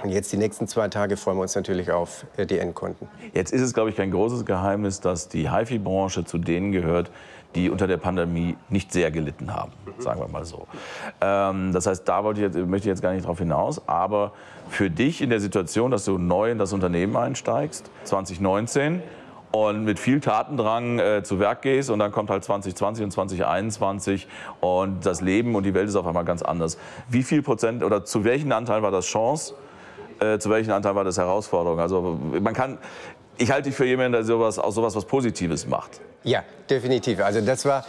Und 0.03 0.11
jetzt 0.11 0.33
die 0.33 0.37
nächsten 0.37 0.69
zwei 0.69 0.88
Tage 0.88 1.17
freuen 1.17 1.38
wir 1.38 1.43
uns 1.43 1.55
natürlich 1.55 1.91
auf 1.91 2.26
äh, 2.37 2.47
die 2.47 2.59
Endkunden. 2.59 3.09
Jetzt 3.33 3.53
ist 3.53 3.62
es, 3.62 3.73
glaube 3.73 3.91
ich, 3.91 3.97
kein 3.97 4.11
großes 4.11 4.45
Geheimnis, 4.45 5.00
dass 5.00 5.29
die 5.29 5.50
HiFi-Branche 5.50 6.25
zu 6.25 6.38
denen 6.38 6.73
gehört, 6.73 7.11
die 7.55 7.71
unter 7.71 7.87
der 7.87 7.97
Pandemie 7.97 8.57
nicht 8.69 8.93
sehr 8.93 9.11
gelitten 9.11 9.55
haben, 9.55 9.73
sagen 9.99 10.21
wir 10.21 10.29
mal 10.29 10.45
so. 10.45 10.67
Ähm, 11.23 11.73
das 11.73 11.87
heißt, 11.87 12.07
da 12.07 12.31
ich 12.31 12.38
jetzt, 12.38 12.57
möchte 12.57 12.88
ich 12.88 12.93
jetzt 12.93 13.03
gar 13.03 13.12
nicht 13.12 13.26
drauf 13.26 13.38
hinaus. 13.38 13.88
Aber 13.88 14.33
für 14.69 14.91
dich 14.91 15.23
in 15.23 15.31
der 15.31 15.41
Situation, 15.41 15.91
dass 15.91 16.05
du 16.05 16.19
neu 16.19 16.50
in 16.50 16.59
das 16.59 16.73
Unternehmen 16.73 17.17
einsteigst, 17.17 17.91
2019, 18.05 19.03
und 19.53 19.85
mit 19.85 19.99
viel 19.99 20.21
Tatendrang 20.21 20.99
äh, 20.99 21.23
zu 21.23 21.38
Werk 21.38 21.62
gehst 21.62 21.88
und 21.88 21.99
dann 21.99 22.12
kommt 22.12 22.29
halt 22.29 22.45
2020 22.45 23.05
und 23.05 23.11
2021 23.12 24.26
und 24.61 25.07
das 25.07 25.23
Leben 25.23 25.55
und 25.55 25.62
die 25.62 25.73
Welt 25.73 25.88
ist 25.88 25.97
auf 25.97 26.07
einmal 26.07 26.25
ganz 26.25 26.43
anders. 26.43 26.76
Wie 27.09 27.23
viel 27.23 27.43
Prozent 27.43 27.83
oder 27.83 28.05
zu 28.05 28.25
welchem 28.25 28.53
Anteil 28.53 28.83
war 28.83 28.91
das 28.91 29.07
Chance 29.07 29.55
äh, 30.21 30.39
zu 30.39 30.51
welchem 30.51 30.73
Anteil 30.73 30.95
war 30.95 31.05
das 31.05 31.19
Herausforderung? 31.19 31.81
Also 31.81 32.19
man 32.41 32.55
kann, 32.55 32.79
ich 33.38 33.50
halte 33.50 33.69
dich 33.69 33.76
für 33.76 33.87
jemanden, 33.87 34.12
der 34.12 34.25
sowas, 34.25 34.59
aus 34.59 34.75
sowas 34.75 34.95
was 34.95 35.05
Positives 35.05 35.66
macht. 35.66 36.00
Ja, 36.26 36.43
definitiv. 36.69 37.21
Also 37.21 37.40
das 37.40 37.64
war 37.66 37.85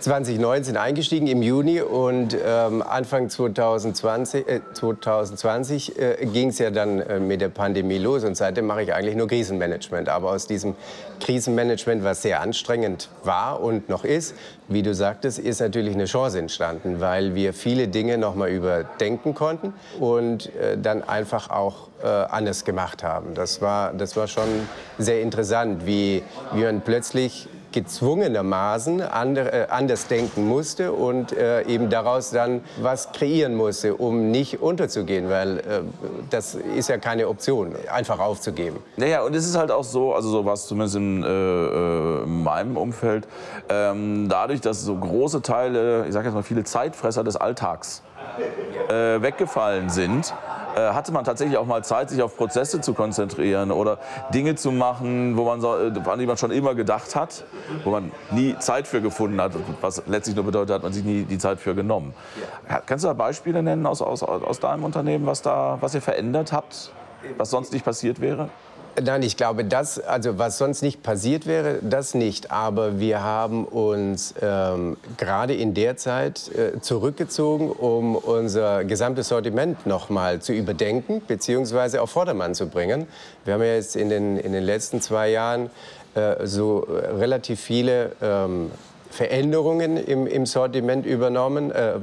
2019 0.00 0.74
äh, 0.74 0.78
eingestiegen 0.78 1.28
im 1.28 1.40
Juni 1.40 1.80
und 1.80 2.36
ähm, 2.44 2.82
Anfang 2.82 3.30
2020, 3.30 4.48
äh, 4.48 4.60
2020 4.72 5.96
äh, 5.96 6.26
ging 6.26 6.48
es 6.48 6.58
ja 6.58 6.72
dann 6.72 6.98
äh, 6.98 7.20
mit 7.20 7.40
der 7.40 7.50
Pandemie 7.50 7.98
los 7.98 8.24
und 8.24 8.36
seitdem 8.36 8.66
mache 8.66 8.82
ich 8.82 8.92
eigentlich 8.92 9.14
nur 9.14 9.28
Krisenmanagement. 9.28 10.08
Aber 10.08 10.32
aus 10.32 10.48
diesem 10.48 10.74
Krisenmanagement, 11.20 12.02
was 12.02 12.22
sehr 12.22 12.40
anstrengend 12.40 13.08
war 13.22 13.62
und 13.62 13.88
noch 13.88 14.02
ist, 14.02 14.34
wie 14.66 14.82
du 14.82 14.92
sagtest, 14.92 15.38
ist 15.38 15.60
natürlich 15.60 15.94
eine 15.94 16.06
Chance 16.06 16.40
entstanden, 16.40 17.00
weil 17.00 17.36
wir 17.36 17.54
viele 17.54 17.86
Dinge 17.86 18.18
noch 18.18 18.34
mal 18.34 18.50
überdenken 18.50 19.32
konnten 19.32 19.74
und 20.00 20.52
äh, 20.56 20.76
dann 20.76 21.04
einfach 21.04 21.50
auch 21.50 21.88
äh, 22.04 22.26
anders 22.30 22.64
gemacht 22.64 23.02
haben. 23.02 23.34
Das 23.34 23.60
war, 23.62 23.92
das 23.92 24.16
war 24.16 24.28
schon 24.28 24.68
sehr 24.98 25.22
interessant, 25.22 25.86
wie, 25.86 26.22
wie 26.52 26.62
man 26.64 26.82
plötzlich 26.82 27.48
gezwungenermaßen 27.74 29.02
andere, 29.02 29.52
äh, 29.52 29.66
anders 29.68 30.06
denken 30.06 30.46
musste 30.46 30.92
und 30.92 31.32
äh, 31.32 31.62
eben 31.62 31.90
daraus 31.90 32.30
dann 32.30 32.62
was 32.80 33.10
kreieren 33.10 33.56
musste, 33.56 33.96
um 33.96 34.30
nicht 34.30 34.62
unterzugehen, 34.62 35.28
weil 35.28 35.58
äh, 35.58 35.62
das 36.30 36.54
ist 36.54 36.88
ja 36.88 36.98
keine 36.98 37.26
Option, 37.26 37.74
einfach 37.92 38.20
aufzugeben. 38.20 38.76
Naja, 38.96 39.22
und 39.22 39.34
es 39.34 39.44
ist 39.44 39.56
halt 39.56 39.72
auch 39.72 39.82
so, 39.82 40.14
also 40.14 40.28
so 40.28 40.44
was 40.46 40.68
zumindest 40.68 40.96
in, 40.96 41.24
äh, 41.24 41.26
äh, 41.26 42.22
in 42.22 42.42
meinem 42.44 42.76
Umfeld, 42.76 43.26
ähm, 43.68 44.28
dadurch, 44.28 44.60
dass 44.60 44.82
so 44.82 44.94
große 44.94 45.42
Teile, 45.42 46.06
ich 46.06 46.12
sage 46.12 46.26
jetzt 46.26 46.34
mal 46.34 46.44
viele 46.44 46.62
Zeitfresser 46.62 47.24
des 47.24 47.34
Alltags 47.34 48.02
äh, 48.88 49.20
weggefallen 49.20 49.90
sind, 49.90 50.32
hatte 50.80 51.12
man 51.12 51.24
tatsächlich 51.24 51.56
auch 51.58 51.66
mal 51.66 51.84
Zeit, 51.84 52.10
sich 52.10 52.22
auf 52.22 52.36
Prozesse 52.36 52.80
zu 52.80 52.94
konzentrieren 52.94 53.70
oder 53.70 53.98
Dinge 54.32 54.54
zu 54.54 54.72
machen, 54.72 55.36
wo 55.36 55.44
man 55.44 55.62
äh, 55.62 56.08
an 56.08 56.18
die 56.18 56.26
man 56.26 56.36
schon 56.36 56.50
immer 56.50 56.74
gedacht 56.74 57.16
hat, 57.16 57.44
wo 57.84 57.90
man 57.90 58.10
nie 58.30 58.56
Zeit 58.58 58.86
für 58.86 59.00
gefunden 59.00 59.40
hat, 59.40 59.52
was 59.80 60.02
letztlich 60.06 60.36
nur 60.36 60.44
bedeutet, 60.44 60.74
hat 60.76 60.82
man 60.82 60.92
sich 60.92 61.04
nie 61.04 61.24
die 61.24 61.38
Zeit 61.38 61.60
für 61.60 61.74
genommen. 61.74 62.14
Kannst 62.86 63.04
du 63.04 63.08
da 63.08 63.14
Beispiele 63.14 63.62
nennen 63.62 63.86
aus, 63.86 64.02
aus, 64.02 64.22
aus 64.22 64.60
deinem 64.60 64.84
Unternehmen, 64.84 65.26
was, 65.26 65.42
da, 65.42 65.78
was 65.80 65.94
ihr 65.94 66.02
verändert 66.02 66.52
habt, 66.52 66.92
was 67.36 67.50
sonst 67.50 67.72
nicht 67.72 67.84
passiert 67.84 68.20
wäre? 68.20 68.48
Nein, 69.02 69.22
ich 69.22 69.36
glaube, 69.36 69.64
das, 69.64 69.98
also 69.98 70.38
was 70.38 70.56
sonst 70.58 70.82
nicht 70.82 71.02
passiert 71.02 71.46
wäre, 71.46 71.78
das 71.82 72.14
nicht. 72.14 72.52
Aber 72.52 73.00
wir 73.00 73.22
haben 73.24 73.64
uns 73.64 74.34
ähm, 74.40 74.96
gerade 75.16 75.54
in 75.54 75.74
der 75.74 75.96
Zeit 75.96 76.48
äh, 76.54 76.80
zurückgezogen, 76.80 77.70
um 77.70 78.14
unser 78.14 78.84
gesamtes 78.84 79.28
Sortiment 79.28 79.84
noch 79.86 80.10
mal 80.10 80.40
zu 80.40 80.52
überdenken 80.52 81.20
bzw. 81.26 81.98
auf 81.98 82.10
Vordermann 82.10 82.54
zu 82.54 82.68
bringen. 82.68 83.08
Wir 83.44 83.54
haben 83.54 83.62
ja 83.62 83.74
jetzt 83.74 83.96
in 83.96 84.10
den, 84.10 84.36
in 84.38 84.52
den 84.52 84.62
letzten 84.62 85.00
zwei 85.00 85.28
Jahren 85.30 85.70
äh, 86.14 86.46
so 86.46 86.86
relativ 86.88 87.60
viele 87.60 88.12
ähm, 88.22 88.70
Veränderungen 89.10 89.96
im, 89.96 90.26
im 90.28 90.46
Sortiment 90.46 91.04
übernommen, 91.04 91.72
äh, 91.72 91.94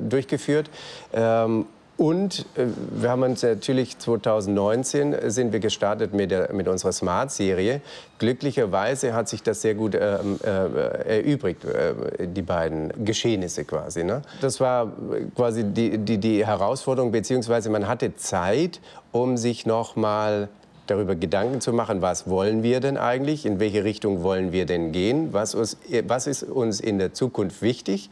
durchgeführt. 0.00 0.70
Ähm, 1.12 1.66
und 1.96 2.40
äh, 2.56 2.66
wir 2.90 3.10
haben 3.10 3.22
uns 3.22 3.42
natürlich 3.42 3.98
2019 3.98 5.14
äh, 5.14 5.30
sind 5.30 5.52
wir 5.52 5.60
gestartet 5.60 6.12
mit, 6.12 6.30
der, 6.30 6.52
mit 6.52 6.68
unserer 6.68 6.92
Smart-Serie. 6.92 7.80
Glücklicherweise 8.18 9.14
hat 9.14 9.28
sich 9.28 9.42
das 9.42 9.62
sehr 9.62 9.74
gut 9.74 9.94
äh, 9.94 10.18
äh, 10.18 11.20
erübrigt, 11.20 11.64
äh, 11.64 11.94
die 12.26 12.42
beiden 12.42 12.92
Geschehnisse 13.04 13.64
quasi. 13.64 14.04
Ne? 14.04 14.22
Das 14.40 14.60
war 14.60 14.92
quasi 15.34 15.64
die, 15.64 15.96
die, 15.98 16.18
die 16.18 16.46
Herausforderung, 16.46 17.12
beziehungsweise 17.12 17.70
man 17.70 17.88
hatte 17.88 18.14
Zeit, 18.16 18.80
um 19.12 19.38
sich 19.38 19.64
noch 19.64 19.96
mal 19.96 20.48
darüber 20.86 21.14
Gedanken 21.14 21.60
zu 21.60 21.72
machen, 21.72 22.02
was 22.02 22.28
wollen 22.28 22.62
wir 22.62 22.80
denn 22.80 22.96
eigentlich, 22.96 23.46
in 23.46 23.58
welche 23.58 23.84
Richtung 23.84 24.22
wollen 24.22 24.52
wir 24.52 24.66
denn 24.66 24.92
gehen, 24.92 25.32
was, 25.32 25.54
uns, 25.54 25.78
was 26.06 26.26
ist 26.26 26.42
uns 26.44 26.78
in 26.78 26.98
der 26.98 27.12
Zukunft 27.12 27.62
wichtig 27.62 28.10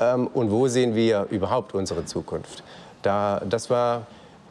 ähm, 0.00 0.26
und 0.28 0.50
wo 0.50 0.68
sehen 0.68 0.94
wir 0.94 1.26
überhaupt 1.30 1.74
unsere 1.74 2.04
Zukunft 2.06 2.62
da, 3.06 3.40
das 3.48 3.70
war 3.70 4.06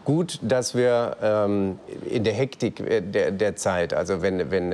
gut, 0.06 0.40
dass 0.42 0.76
wir 0.76 1.18
ähm, 1.22 1.80
in 2.10 2.24
der 2.24 2.34
Hektik 2.34 2.84
der, 3.12 3.32
der 3.32 3.56
Zeit, 3.56 3.94
also 3.94 4.22
wenn, 4.22 4.50
wenn, 4.52 4.74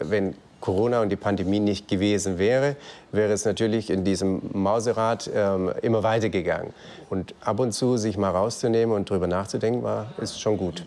wenn 0.00 0.34
Corona 0.60 1.02
und 1.02 1.10
die 1.10 1.16
Pandemie 1.16 1.60
nicht 1.60 1.88
gewesen 1.88 2.38
wäre, 2.38 2.76
wäre 3.10 3.32
es 3.32 3.44
natürlich 3.44 3.90
in 3.90 4.04
diesem 4.04 4.40
Mauserad 4.52 5.30
ähm, 5.34 5.70
immer 5.82 6.02
weitergegangen. 6.02 6.72
Und 7.10 7.34
ab 7.40 7.60
und 7.60 7.72
zu 7.72 7.96
sich 7.96 8.16
mal 8.16 8.30
rauszunehmen 8.30 8.94
und 8.94 9.10
darüber 9.10 9.26
nachzudenken, 9.26 9.82
war, 9.82 10.06
ist 10.20 10.40
schon 10.40 10.56
gut. 10.56 10.84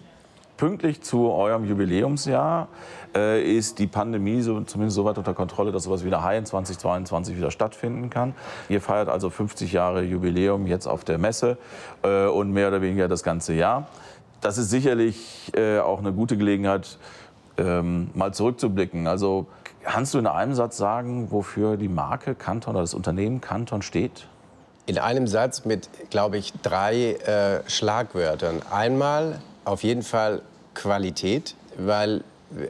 Pünktlich 0.58 1.02
zu 1.02 1.32
eurem 1.32 1.66
Jubiläumsjahr 1.66 2.70
äh, 3.14 3.44
ist 3.44 3.78
die 3.80 3.88
Pandemie 3.88 4.42
so, 4.42 4.62
zumindest 4.62 4.96
so 4.96 5.04
weit 5.04 5.18
unter 5.18 5.34
Kontrolle, 5.34 5.74
dass 5.74 5.84
sowas 5.84 6.06
wie 6.06 6.10
der 6.10 6.24
High 6.24 6.46
2022 6.46 7.36
wieder 7.36 7.52
stattfinden 7.52 8.10
kann. 8.10 8.34
Ihr 8.70 8.80
feiert 8.80 9.10
also 9.10 9.30
50 9.30 9.74
Jahre 9.74 10.04
Jubiläum 10.04 10.66
jetzt 10.66 10.88
auf 10.88 11.04
der 11.04 11.18
Messe 11.18 11.58
äh, 12.04 12.28
und 12.28 12.52
mehr 12.52 12.70
oder 12.70 12.82
weniger 12.82 13.10
das 13.10 13.24
ganze 13.24 13.54
Jahr. 13.54 13.88
Das 14.40 14.58
ist 14.58 14.70
sicherlich 14.70 15.52
äh, 15.58 15.80
auch 15.80 16.00
eine 16.00 16.14
gute 16.14 16.38
Gelegenheit, 16.38 17.00
ähm, 17.58 18.10
mal 18.14 18.34
zurückzublicken. 18.34 19.08
Also 19.08 19.48
kannst 19.84 20.14
du 20.14 20.20
in 20.20 20.28
einem 20.28 20.54
Satz 20.54 20.78
sagen, 20.78 21.32
wofür 21.32 21.76
die 21.76 21.90
Marke 21.90 22.34
Canton 22.34 22.76
oder 22.76 22.82
das 22.82 22.94
Unternehmen 22.94 23.42
Canton 23.42 23.82
steht? 23.82 24.28
In 24.86 25.00
einem 25.00 25.28
Satz 25.28 25.66
mit, 25.66 25.90
glaube 26.12 26.38
ich, 26.38 26.54
drei 26.62 27.14
äh, 27.14 27.70
Schlagwörtern. 27.70 28.62
Einmal 28.72 29.42
auf 29.66 29.84
jeden 29.84 30.04
Fall 30.04 30.42
Qualität, 30.74 31.56
weil 31.78 32.24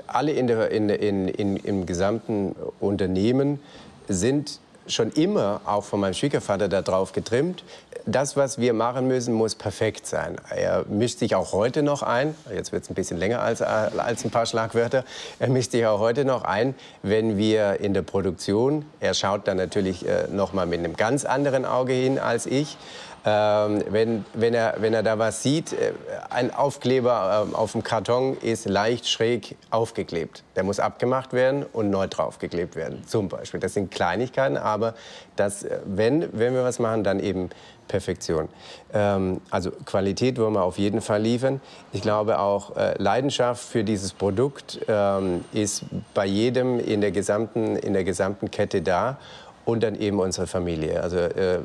alle 0.08 0.32
in 0.32 0.48
der, 0.48 0.72
in, 0.72 0.90
in, 0.90 1.28
in, 1.28 1.58
im 1.58 1.86
gesamten 1.86 2.56
Unternehmen 2.80 3.60
sind 4.08 4.60
schon 4.88 5.12
immer, 5.12 5.62
auch 5.66 5.84
von 5.84 6.00
meinem 6.00 6.14
Schwiegervater, 6.14 6.68
darauf 6.68 7.12
getrimmt, 7.12 7.64
das, 8.06 8.38
was 8.38 8.60
wir 8.60 8.74
machen 8.74 9.08
müssen, 9.08 9.34
muss 9.34 9.56
perfekt 9.56 10.06
sein. 10.06 10.36
Er 10.56 10.86
mischt 10.88 11.20
sich 11.20 11.34
auch 11.34 11.54
heute 11.54 11.82
noch 11.82 12.04
ein, 12.04 12.36
jetzt 12.54 12.72
wird 12.72 12.84
es 12.84 12.90
ein 12.90 12.94
bisschen 12.94 13.18
länger 13.18 13.42
als, 13.42 13.64
als 13.64 14.24
ein 14.24 14.30
paar 14.30 14.46
Schlagwörter, 14.46 15.04
er 15.40 15.50
mischt 15.50 15.72
sich 15.72 15.86
auch 15.88 16.00
heute 16.00 16.24
noch 16.24 16.44
ein, 16.44 16.76
wenn 17.02 17.38
wir 17.38 17.80
in 17.80 17.96
der 17.96 18.04
Produktion, 18.04 18.86
er 19.00 19.16
schaut 19.16 19.48
dann 19.48 19.58
natürlich 19.58 20.08
äh, 20.08 20.28
noch 20.32 20.54
mal 20.54 20.68
mit 20.68 20.80
einem 20.80 20.96
ganz 20.96 21.26
anderen 21.26 21.66
Auge 21.66 21.94
hin 21.94 22.20
als 22.20 22.46
ich, 22.46 22.78
ähm, 23.26 23.84
wenn, 23.90 24.26
wenn, 24.34 24.54
er, 24.54 24.76
wenn 24.80 24.94
er 24.94 25.02
da 25.02 25.18
was 25.18 25.42
sieht, 25.42 25.74
äh, 25.74 25.94
ein 26.30 26.54
Aufkleber 26.54 27.48
äh, 27.52 27.56
auf 27.56 27.72
dem 27.72 27.84
Karton 27.84 28.38
ist 28.38 28.66
leicht 28.70 29.08
schräg 29.08 29.56
aufgeklebt. 29.72 30.44
Der 30.56 30.64
muss 30.64 30.80
abgemacht 30.80 31.34
werden 31.34 31.66
und 31.74 31.90
neu 31.90 32.08
draufgeklebt 32.08 32.76
werden, 32.76 33.04
zum 33.08 33.28
Beispiel. 33.28 33.60
Das 33.60 33.74
sind 33.74 33.90
Kleinigkeiten, 33.90 34.58
aber 34.58 34.94
das, 35.36 35.64
äh, 35.64 35.80
wenn, 35.86 36.38
wenn 36.38 36.54
wir 36.54 36.64
was 36.64 36.78
machen, 36.78 37.04
dann 37.04 37.20
eben 37.20 37.50
Perfektion. 37.88 38.50
Ähm, 38.94 39.42
also 39.50 39.72
Qualität 39.72 40.38
wollen 40.40 40.54
wir 40.54 40.64
auf 40.64 40.78
jeden 40.78 41.02
Fall 41.02 41.22
liefern. 41.22 41.62
Ich 41.94 42.02
glaube 42.02 42.40
auch 42.40 42.76
äh, 42.76 42.96
Leidenschaft 43.02 43.64
für 43.64 43.84
dieses 43.84 44.14
Produkt 44.14 44.80
ähm, 44.88 45.46
ist 45.52 45.86
bei 46.14 46.26
jedem 46.26 46.80
in 46.80 47.02
der 47.02 47.12
gesamten, 47.12 47.76
in 47.76 47.94
der 47.94 48.04
gesamten 48.04 48.52
Kette 48.52 48.82
da 48.82 49.18
und 49.66 49.82
dann 49.84 49.96
eben 49.96 50.20
unsere 50.20 50.48
Familie. 50.48 51.02
Also 51.02 51.18
äh, 51.18 51.60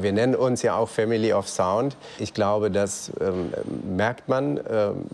wir 0.00 0.12
nennen 0.12 0.34
uns 0.34 0.62
ja 0.62 0.76
auch 0.76 0.88
Family 0.88 1.32
of 1.32 1.48
Sound. 1.48 1.96
Ich 2.18 2.34
glaube, 2.34 2.70
das 2.70 3.12
ähm, 3.20 3.52
merkt 3.96 4.28
man. 4.28 4.60
Ähm, 4.68 5.06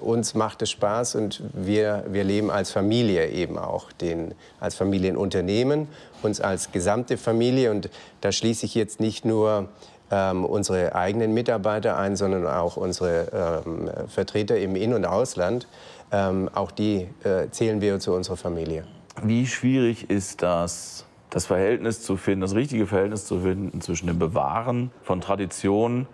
uns 0.00 0.34
macht 0.34 0.62
es 0.62 0.70
Spaß 0.70 1.16
und 1.16 1.42
wir, 1.52 2.04
wir 2.08 2.24
leben 2.24 2.50
als 2.50 2.70
Familie 2.70 3.28
eben 3.28 3.58
auch, 3.58 3.92
den, 3.92 4.34
als 4.60 4.76
Familienunternehmen, 4.76 5.88
uns 6.22 6.40
als 6.40 6.70
gesamte 6.72 7.18
Familie. 7.18 7.72
Und 7.72 7.90
da 8.20 8.32
schließe 8.32 8.64
ich 8.64 8.74
jetzt 8.74 9.00
nicht 9.00 9.24
nur 9.24 9.68
ähm, 10.10 10.44
unsere 10.44 10.94
eigenen 10.94 11.34
Mitarbeiter 11.34 11.98
ein, 11.98 12.16
sondern 12.16 12.46
auch 12.46 12.76
unsere 12.76 13.62
ähm, 13.66 13.90
Vertreter 14.08 14.56
im 14.58 14.76
In- 14.76 14.94
und 14.94 15.04
Ausland. 15.04 15.66
Ähm, 16.10 16.48
auch 16.54 16.70
die 16.70 17.08
äh, 17.24 17.50
zählen 17.50 17.80
wir 17.80 17.98
zu 17.98 18.14
unserer 18.14 18.36
Familie. 18.36 18.84
Wie 19.22 19.46
schwierig 19.46 20.08
ist 20.08 20.42
das 20.42 21.04
das 21.30 21.46
Verhältnis 21.46 22.02
zu 22.02 22.16
finden, 22.16 22.40
das 22.40 22.54
richtige 22.54 22.86
Verhältnis 22.86 23.26
zu 23.26 23.40
finden 23.40 23.80
zwischen 23.80 24.06
dem 24.06 24.18
Bewahren 24.18 24.90
von 25.02 25.20
Traditionen 25.20 26.06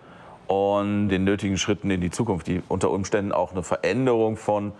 und 0.47 1.09
den 1.09 1.23
nötigen 1.23 1.57
Schritten 1.57 1.89
in 1.89 2.01
die 2.01 2.11
Zukunft, 2.11 2.47
die 2.47 2.61
unter 2.67 2.91
Umständen 2.91 3.31
auch 3.31 3.51
eine 3.51 3.63
Veränderung 3.63 4.37
von 4.37 4.73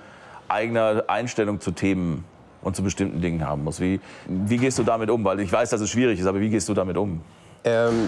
eigener 0.48 1.06
Einstellung 1.08 1.60
zu 1.60 1.72
Themen 1.72 2.24
und 2.62 2.76
zu 2.76 2.84
bestimmten 2.84 3.22
Dingen 3.22 3.48
haben 3.48 3.64
muss. 3.64 3.80
Wie, 3.80 4.00
wie 4.28 4.58
gehst 4.58 4.78
du 4.78 4.84
damit 4.84 5.10
um? 5.10 5.24
Weil 5.24 5.40
ich 5.40 5.52
weiß, 5.52 5.70
dass 5.70 5.82
es 5.82 5.90
schwierig 5.90 6.20
ist, 6.20 6.26
aber 6.26 6.40
wie 6.40 6.50
gehst 6.50 6.70
du 6.70 6.74
damit 6.74 6.98
um? 6.98 7.22
Ähm, 7.64 8.08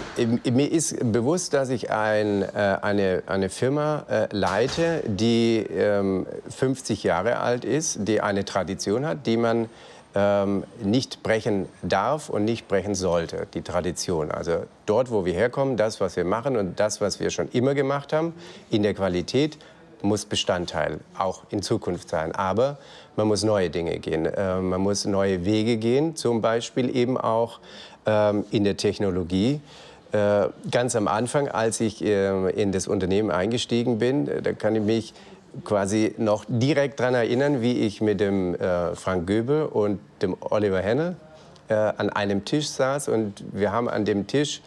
mir 0.52 0.70
ist 0.70 0.96
bewusst, 1.12 1.52
dass 1.52 1.70
ich 1.70 1.90
ein, 1.90 2.42
äh, 2.42 2.78
eine, 2.80 3.24
eine 3.26 3.48
Firma 3.48 4.04
äh, 4.08 4.28
leite, 4.30 5.02
die 5.04 5.66
ähm, 5.68 6.26
50 6.48 7.02
Jahre 7.02 7.40
alt 7.40 7.64
ist, 7.64 8.06
die 8.06 8.20
eine 8.20 8.44
Tradition 8.44 9.04
hat, 9.04 9.26
die 9.26 9.36
man 9.36 9.68
ähm, 10.14 10.64
nicht 10.82 11.22
brechen 11.22 11.66
darf 11.82 12.28
und 12.28 12.44
nicht 12.44 12.68
brechen 12.68 12.94
sollte, 12.94 13.46
die 13.54 13.62
Tradition. 13.62 14.30
Also 14.30 14.64
dort, 14.86 15.10
wo 15.10 15.24
wir 15.24 15.34
herkommen, 15.34 15.76
das, 15.76 16.00
was 16.00 16.16
wir 16.16 16.24
machen 16.24 16.56
und 16.56 16.80
das, 16.80 17.00
was 17.00 17.20
wir 17.20 17.30
schon 17.30 17.48
immer 17.52 17.74
gemacht 17.74 18.12
haben, 18.12 18.34
in 18.70 18.82
der 18.82 18.94
Qualität 18.94 19.58
muss 20.02 20.24
Bestandteil 20.24 21.00
auch 21.16 21.42
in 21.50 21.62
Zukunft 21.62 22.08
sein. 22.08 22.32
Aber 22.32 22.78
man 23.16 23.26
muss 23.26 23.42
neue 23.42 23.70
Dinge 23.70 23.98
gehen. 23.98 24.26
Äh, 24.26 24.60
man 24.60 24.80
muss 24.80 25.04
neue 25.04 25.44
Wege 25.44 25.76
gehen, 25.76 26.16
zum 26.16 26.40
Beispiel 26.40 26.94
eben 26.94 27.18
auch 27.18 27.60
ähm, 28.06 28.44
in 28.50 28.64
der 28.64 28.76
Technologie. 28.76 29.60
Äh, 30.12 30.48
ganz 30.70 30.96
am 30.96 31.06
Anfang, 31.06 31.48
als 31.48 31.80
ich 31.80 32.02
äh, 32.02 32.50
in 32.50 32.72
das 32.72 32.86
Unternehmen 32.86 33.30
eingestiegen 33.30 33.98
bin, 33.98 34.30
da 34.42 34.52
kann 34.52 34.74
ich 34.74 34.82
mich 34.82 35.14
quasi 35.64 36.14
noch 36.18 36.44
direkt 36.48 37.00
daran 37.00 37.14
erinnern, 37.14 37.62
wie 37.62 37.80
ich 37.80 38.00
mit 38.00 38.20
dem 38.20 38.56
Frank 38.94 39.26
Göbel 39.26 39.64
und 39.64 40.00
dem 40.22 40.36
Oliver 40.40 40.80
Henne 40.80 41.16
an 41.68 42.10
einem 42.10 42.44
Tisch 42.44 42.68
saß 42.68 43.08
und 43.08 43.44
wir 43.52 43.72
haben 43.72 43.88
an 43.88 44.04
dem 44.04 44.26
Tisch 44.26 44.62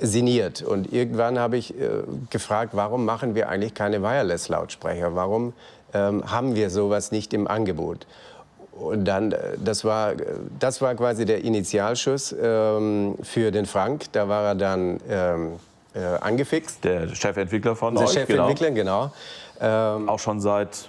sinniert. 0.00 0.62
Und 0.62 0.92
irgendwann 0.92 1.38
habe 1.38 1.56
ich 1.56 1.78
äh, 1.78 1.88
gefragt, 2.30 2.70
warum 2.74 3.04
machen 3.04 3.34
wir 3.34 3.48
eigentlich 3.48 3.74
keine 3.74 4.02
Wireless-Lautsprecher? 4.02 5.14
Warum 5.14 5.52
ähm, 5.94 6.30
haben 6.30 6.54
wir 6.54 6.70
sowas 6.70 7.12
nicht 7.12 7.34
im 7.34 7.46
Angebot? 7.46 8.06
Und 8.72 9.04
dann, 9.06 9.32
äh, 9.32 9.38
das 9.62 9.84
war, 9.84 10.14
das 10.58 10.80
war 10.80 10.94
quasi 10.94 11.24
der 11.24 11.44
Initialschuss 11.44 12.34
ähm, 12.40 13.16
für 13.22 13.50
den 13.50 13.66
Frank. 13.66 14.04
Da 14.12 14.28
war 14.28 14.44
er 14.44 14.54
dann 14.54 15.00
ähm, 15.08 15.52
äh, 15.94 16.00
angefixt. 16.20 16.84
Der 16.84 17.08
Chefentwickler 17.14 17.74
von 17.74 17.94
Der 17.94 18.04
euch, 18.04 18.12
Chefentwickler, 18.12 18.70
genau. 18.70 19.00
genau. 19.00 19.12
Ähm, 19.60 20.08
Auch 20.08 20.18
schon 20.18 20.40
seit 20.40 20.88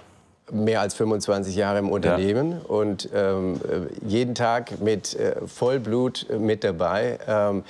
mehr 0.52 0.80
als 0.80 0.94
25 0.94 1.54
Jahre 1.54 1.78
im 1.78 1.90
Unternehmen 1.90 2.52
ja. 2.52 2.58
und 2.66 3.08
ähm, 3.14 3.60
jeden 4.04 4.34
Tag 4.34 4.80
mit 4.80 5.14
äh, 5.14 5.36
Vollblut 5.46 6.26
mit 6.38 6.64
dabei. 6.64 7.18
Ähm, 7.28 7.64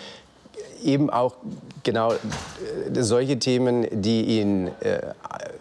eben 0.83 1.11
auch 1.11 1.37
genau 1.83 2.13
äh, 2.13 2.17
solche 3.01 3.39
Themen, 3.39 3.87
die 3.91 4.41
ihn, 4.41 4.69
äh, 4.81 5.01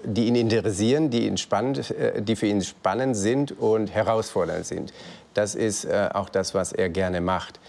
die 0.03 0.27
ihn 0.27 0.35
interessieren, 0.35 1.09
die, 1.09 1.27
ihn 1.27 1.37
spannend, 1.37 1.91
äh, 1.91 2.21
die 2.21 2.35
für 2.35 2.47
ihn 2.47 2.61
spannend 2.61 3.15
sind 3.15 3.51
und 3.59 3.93
herausfordernd 3.93 4.65
sind. 4.65 4.93
Das 5.33 5.55
ist 5.55 5.87
auch 6.13 6.27
das, 6.27 6.53
was 6.53 6.73
er 6.73 6.89
gerne 6.89 7.21
macht. 7.21 7.59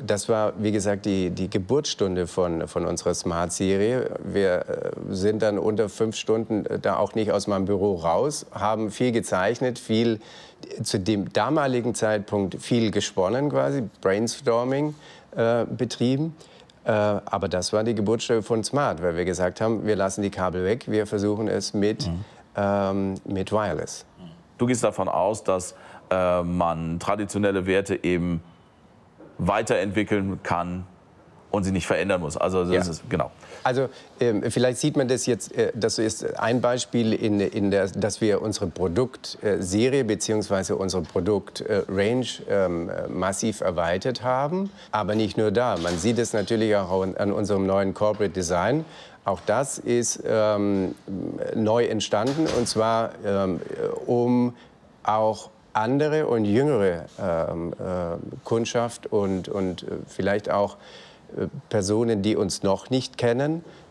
Das 0.00 0.28
war, 0.28 0.54
wie 0.58 0.72
gesagt, 0.72 1.04
die, 1.04 1.30
die 1.30 1.50
Geburtsstunde 1.50 2.26
von, 2.26 2.66
von 2.66 2.86
unserer 2.86 3.14
Smart-Serie. 3.14 4.10
Wir 4.24 4.64
sind 5.10 5.42
dann 5.42 5.58
unter 5.58 5.88
fünf 5.88 6.16
Stunden 6.16 6.64
da 6.80 6.96
auch 6.96 7.14
nicht 7.14 7.30
aus 7.30 7.46
meinem 7.46 7.66
Büro 7.66 7.96
raus, 7.96 8.46
haben 8.52 8.90
viel 8.90 9.12
gezeichnet, 9.12 9.78
viel 9.78 10.20
zu 10.82 10.98
dem 10.98 11.32
damaligen 11.32 11.94
Zeitpunkt 11.94 12.62
viel 12.62 12.90
gesponnen 12.90 13.50
quasi, 13.50 13.82
Brainstorming 14.00 14.94
äh, 15.36 15.64
betrieben. 15.64 16.34
Äh, 16.84 16.90
aber 16.90 17.48
das 17.48 17.72
war 17.72 17.84
die 17.84 17.94
Geburtsstunde 17.94 18.42
von 18.42 18.64
Smart, 18.64 19.02
weil 19.02 19.16
wir 19.16 19.24
gesagt 19.24 19.60
haben, 19.60 19.86
wir 19.86 19.96
lassen 19.96 20.22
die 20.22 20.30
Kabel 20.30 20.64
weg, 20.64 20.84
wir 20.88 21.06
versuchen 21.06 21.48
es 21.48 21.74
mit, 21.74 22.06
mhm. 22.06 22.24
ähm, 22.56 23.14
mit 23.24 23.52
Wireless. 23.52 24.04
Du 24.58 24.66
gehst 24.66 24.82
davon 24.84 25.08
aus, 25.08 25.44
dass 25.44 25.74
äh, 26.10 26.42
man 26.42 26.98
traditionelle 26.98 27.66
Werte 27.66 28.02
eben 28.04 28.42
weiterentwickeln 29.46 30.40
kann 30.42 30.84
und 31.52 31.64
sie 31.64 31.70
nicht 31.70 31.86
verändern 31.86 32.20
muss. 32.20 32.36
Also 32.36 32.64
das 32.64 32.86
ja. 32.86 32.92
ist 32.92 33.08
genau. 33.08 33.30
Also 33.62 33.88
ähm, 34.18 34.42
vielleicht 34.50 34.78
sieht 34.78 34.96
man 34.96 35.06
das 35.06 35.26
jetzt, 35.26 35.56
äh, 35.56 35.70
das 35.74 35.98
ist 35.98 36.38
ein 36.38 36.60
Beispiel, 36.60 37.12
in, 37.12 37.40
in 37.40 37.70
der, 37.70 37.88
dass 37.88 38.20
wir 38.20 38.42
unsere 38.42 38.66
Produktserie 38.66 40.04
bzw. 40.04 40.72
unsere 40.72 41.02
Produktrange 41.02 42.26
ähm, 42.48 42.90
massiv 43.08 43.60
erweitert 43.60 44.24
haben. 44.24 44.70
Aber 44.90 45.14
nicht 45.14 45.36
nur 45.36 45.50
da, 45.50 45.76
man 45.76 45.96
sieht 45.98 46.18
es 46.18 46.32
natürlich 46.32 46.74
auch 46.74 47.02
an 47.02 47.32
unserem 47.32 47.66
neuen 47.66 47.94
Corporate 47.94 48.32
Design. 48.32 48.84
Auch 49.24 49.40
das 49.46 49.78
ist 49.78 50.22
ähm, 50.26 50.96
neu 51.54 51.84
entstanden 51.84 52.46
und 52.58 52.66
zwar 52.66 53.10
ähm, 53.24 53.60
um 54.06 54.54
auch 55.04 55.50
andere 55.72 56.26
und 56.26 56.44
jüngere 56.44 57.06
ähm, 57.20 57.72
äh, 57.72 58.16
Kundschaft 58.44 59.06
und, 59.06 59.48
und 59.48 59.82
äh, 59.82 59.86
vielleicht 60.06 60.50
auch 60.50 60.76
Personen, 61.70 62.22
die 62.22 62.36
uns 62.36 62.62
noch 62.62 62.90
nicht 62.90 63.16
kennen, 63.16 63.64
äh, 63.64 63.81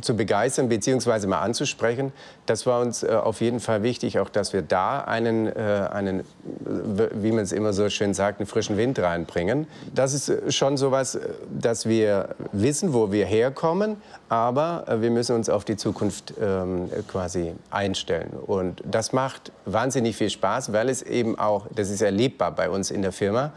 zu 0.00 0.16
begeistern 0.16 0.68
bzw. 0.68 1.26
mal 1.26 1.40
anzusprechen. 1.40 2.12
Das 2.46 2.64
war 2.64 2.80
uns 2.80 3.02
äh, 3.02 3.08
auf 3.08 3.40
jeden 3.40 3.58
Fall 3.60 3.82
wichtig, 3.82 4.18
auch 4.20 4.28
dass 4.28 4.52
wir 4.52 4.62
da 4.62 5.00
einen, 5.00 5.46
äh, 5.48 5.88
einen 5.90 6.24
wie 6.60 7.32
man 7.32 7.42
es 7.42 7.52
immer 7.52 7.72
so 7.72 7.88
schön 7.88 8.14
sagt, 8.14 8.40
einen 8.40 8.46
frischen 8.46 8.76
Wind 8.76 8.98
reinbringen. 8.98 9.66
Das 9.94 10.14
ist 10.14 10.54
schon 10.54 10.76
so 10.76 10.88
etwas, 10.88 11.18
dass 11.50 11.86
wir 11.86 12.36
wissen, 12.52 12.92
wo 12.92 13.10
wir 13.10 13.26
herkommen, 13.26 13.96
aber 14.28 14.84
wir 15.00 15.10
müssen 15.10 15.34
uns 15.34 15.48
auf 15.48 15.64
die 15.64 15.76
Zukunft 15.76 16.34
ähm, 16.40 16.90
quasi 17.08 17.52
einstellen. 17.70 18.30
Und 18.46 18.82
das 18.84 19.12
macht 19.12 19.50
wahnsinnig 19.64 20.16
viel 20.16 20.30
Spaß, 20.30 20.72
weil 20.72 20.88
es 20.88 21.02
eben 21.02 21.38
auch, 21.38 21.66
das 21.74 21.90
ist 21.90 22.02
erlebbar 22.02 22.52
bei 22.52 22.70
uns 22.70 22.90
in 22.90 23.02
der 23.02 23.12
Firma, 23.12 23.52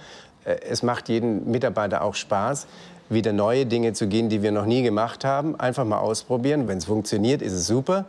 es 0.45 0.83
macht 0.83 1.09
jedem 1.09 1.51
Mitarbeiter 1.51 2.01
auch 2.01 2.15
Spaß, 2.15 2.65
wieder 3.09 3.33
neue 3.33 3.65
Dinge 3.65 3.93
zu 3.93 4.07
gehen, 4.07 4.29
die 4.29 4.41
wir 4.41 4.51
noch 4.51 4.65
nie 4.65 4.83
gemacht 4.83 5.25
haben. 5.25 5.59
Einfach 5.59 5.85
mal 5.85 5.99
ausprobieren. 5.99 6.67
Wenn 6.67 6.77
es 6.77 6.85
funktioniert, 6.85 7.41
ist 7.41 7.53
es 7.53 7.67
super. 7.67 8.05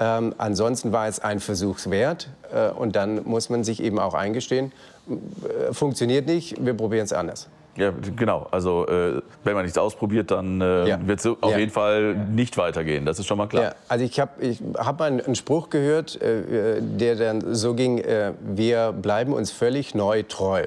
Ähm, 0.00 0.34
ansonsten 0.38 0.92
war 0.92 1.08
es 1.08 1.20
ein 1.20 1.40
Versuchswert. 1.40 2.28
Äh, 2.52 2.70
und 2.70 2.96
dann 2.96 3.24
muss 3.24 3.50
man 3.50 3.64
sich 3.64 3.82
eben 3.82 3.98
auch 3.98 4.14
eingestehen, 4.14 4.72
äh, 5.08 5.72
funktioniert 5.72 6.26
nicht, 6.26 6.64
wir 6.64 6.74
probieren 6.74 7.04
es 7.04 7.12
anders. 7.12 7.48
Ja, 7.76 7.90
genau. 8.16 8.46
Also 8.50 8.86
äh, 8.86 9.22
wenn 9.44 9.54
man 9.54 9.62
nichts 9.64 9.78
ausprobiert, 9.78 10.30
dann 10.30 10.60
äh, 10.60 10.88
ja. 10.88 11.06
wird 11.06 11.20
es 11.20 11.26
auf 11.26 11.52
ja. 11.52 11.58
jeden 11.58 11.72
Fall 11.72 12.14
nicht 12.14 12.58
weitergehen. 12.58 13.06
Das 13.06 13.18
ist 13.18 13.26
schon 13.26 13.38
mal 13.38 13.46
klar. 13.46 13.62
Ja. 13.62 13.74
Also 13.88 14.04
ich 14.04 14.20
habe 14.20 14.44
ich 14.44 14.60
hab 14.76 14.98
mal 14.98 15.06
einen 15.06 15.34
Spruch 15.34 15.70
gehört, 15.70 16.20
äh, 16.20 16.82
der 16.82 17.16
dann 17.16 17.54
so 17.54 17.74
ging, 17.74 17.98
äh, 17.98 18.32
wir 18.42 18.92
bleiben 18.92 19.32
uns 19.32 19.50
völlig 19.50 19.94
neu 19.94 20.22
treu. 20.22 20.66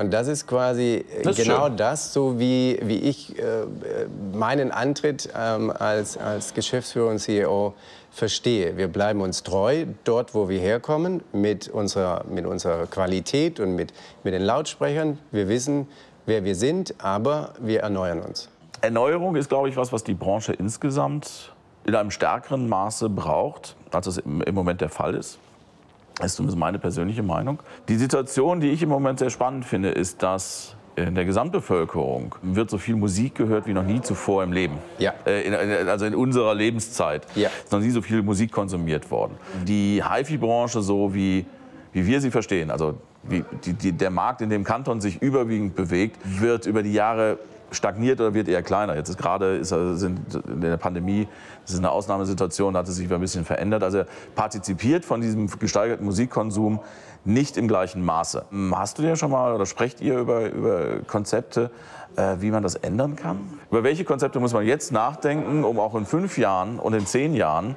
Und 0.00 0.14
das 0.14 0.28
ist 0.28 0.46
quasi 0.46 1.04
das 1.22 1.38
ist 1.38 1.44
genau 1.44 1.66
schön. 1.66 1.76
das, 1.76 2.14
so 2.14 2.38
wie, 2.38 2.78
wie 2.82 3.00
ich 3.00 3.38
äh, 3.38 3.66
meinen 4.32 4.70
Antritt 4.70 5.28
ähm, 5.36 5.70
als, 5.70 6.16
als 6.16 6.54
Geschäftsführer 6.54 7.10
und 7.10 7.18
CEO 7.18 7.74
verstehe. 8.10 8.78
Wir 8.78 8.88
bleiben 8.88 9.20
uns 9.20 9.42
treu 9.42 9.84
dort, 10.04 10.34
wo 10.34 10.48
wir 10.48 10.58
herkommen, 10.58 11.22
mit 11.34 11.68
unserer, 11.68 12.24
mit 12.30 12.46
unserer 12.46 12.86
Qualität 12.86 13.60
und 13.60 13.76
mit, 13.76 13.92
mit 14.24 14.32
den 14.32 14.40
Lautsprechern. 14.40 15.18
Wir 15.32 15.48
wissen, 15.48 15.86
wer 16.24 16.44
wir 16.44 16.54
sind, 16.54 16.94
aber 16.96 17.52
wir 17.58 17.80
erneuern 17.80 18.22
uns. 18.22 18.48
Erneuerung 18.80 19.36
ist, 19.36 19.50
glaube 19.50 19.68
ich, 19.68 19.76
was, 19.76 19.92
was 19.92 20.02
die 20.02 20.14
Branche 20.14 20.54
insgesamt 20.54 21.52
in 21.84 21.94
einem 21.94 22.10
stärkeren 22.10 22.70
Maße 22.70 23.10
braucht, 23.10 23.76
als 23.90 24.06
es 24.06 24.16
im 24.16 24.54
Moment 24.54 24.80
der 24.80 24.88
Fall 24.88 25.14
ist. 25.14 25.38
Das 26.20 26.32
ist 26.32 26.36
zumindest 26.36 26.58
meine 26.58 26.78
persönliche 26.78 27.22
Meinung. 27.22 27.60
Die 27.88 27.96
Situation, 27.96 28.60
die 28.60 28.70
ich 28.70 28.82
im 28.82 28.90
Moment 28.90 29.18
sehr 29.18 29.30
spannend 29.30 29.64
finde, 29.64 29.90
ist, 29.90 30.22
dass 30.22 30.76
in 30.96 31.14
der 31.14 31.24
Gesamtbevölkerung 31.24 32.34
wird 32.42 32.68
so 32.68 32.76
viel 32.76 32.96
Musik 32.96 33.36
gehört 33.36 33.66
wie 33.66 33.72
noch 33.72 33.84
nie 33.84 34.00
zuvor 34.02 34.44
im 34.44 34.52
Leben. 34.52 34.78
Ja. 34.98 35.14
Äh, 35.24 35.42
in, 35.46 35.88
also 35.88 36.04
in 36.04 36.14
unserer 36.14 36.54
Lebenszeit 36.54 37.26
ja. 37.34 37.48
ist 37.64 37.72
noch 37.72 37.80
nie 37.80 37.90
so 37.90 38.02
viel 38.02 38.22
Musik 38.22 38.52
konsumiert 38.52 39.10
worden. 39.10 39.36
Die 39.66 40.02
HiFi-Branche, 40.04 40.82
so 40.82 41.14
wie, 41.14 41.46
wie 41.92 42.06
wir 42.06 42.20
sie 42.20 42.30
verstehen, 42.30 42.70
also 42.70 42.98
wie, 43.22 43.44
die, 43.64 43.72
die, 43.72 43.92
der 43.92 44.10
Markt, 44.10 44.42
in 44.42 44.50
dem 44.50 44.64
Kanton 44.64 45.00
sich 45.00 45.22
überwiegend 45.22 45.74
bewegt, 45.74 46.18
wird 46.24 46.66
über 46.66 46.82
die 46.82 46.92
Jahre 46.92 47.38
stagniert 47.70 48.20
oder 48.20 48.34
wird 48.34 48.48
eher 48.48 48.62
kleiner. 48.62 48.96
Jetzt 48.96 49.08
ist 49.08 49.18
gerade 49.18 49.56
ist, 49.56 49.68
sind 49.68 50.20
in 50.46 50.60
der 50.60 50.76
Pandemie, 50.76 51.28
das 51.62 51.72
ist 51.72 51.78
eine 51.78 51.90
Ausnahmesituation, 51.90 52.74
da 52.74 52.80
hat 52.80 52.88
es 52.88 52.96
sich 52.96 53.12
ein 53.12 53.20
bisschen 53.20 53.44
verändert. 53.44 53.82
Also 53.82 53.98
er 53.98 54.06
partizipiert 54.34 55.04
von 55.04 55.20
diesem 55.20 55.48
gesteigerten 55.58 56.04
Musikkonsum 56.04 56.80
nicht 57.24 57.56
im 57.56 57.68
gleichen 57.68 58.04
Maße. 58.04 58.44
Hm, 58.50 58.76
hast 58.76 58.98
du 58.98 59.02
dir 59.02 59.16
schon 59.16 59.30
mal 59.30 59.54
oder 59.54 59.66
sprecht 59.66 60.00
ihr 60.00 60.18
über, 60.18 60.50
über 60.50 61.00
Konzepte, 61.06 61.70
äh, 62.16 62.36
wie 62.40 62.50
man 62.50 62.62
das 62.62 62.74
ändern 62.76 63.16
kann? 63.16 63.38
Über 63.70 63.84
welche 63.84 64.04
Konzepte 64.04 64.40
muss 64.40 64.52
man 64.52 64.64
jetzt 64.66 64.92
nachdenken, 64.92 65.64
um 65.64 65.78
auch 65.78 65.94
in 65.94 66.06
fünf 66.06 66.38
Jahren 66.38 66.78
und 66.78 66.94
in 66.94 67.06
zehn 67.06 67.34
Jahren 67.34 67.76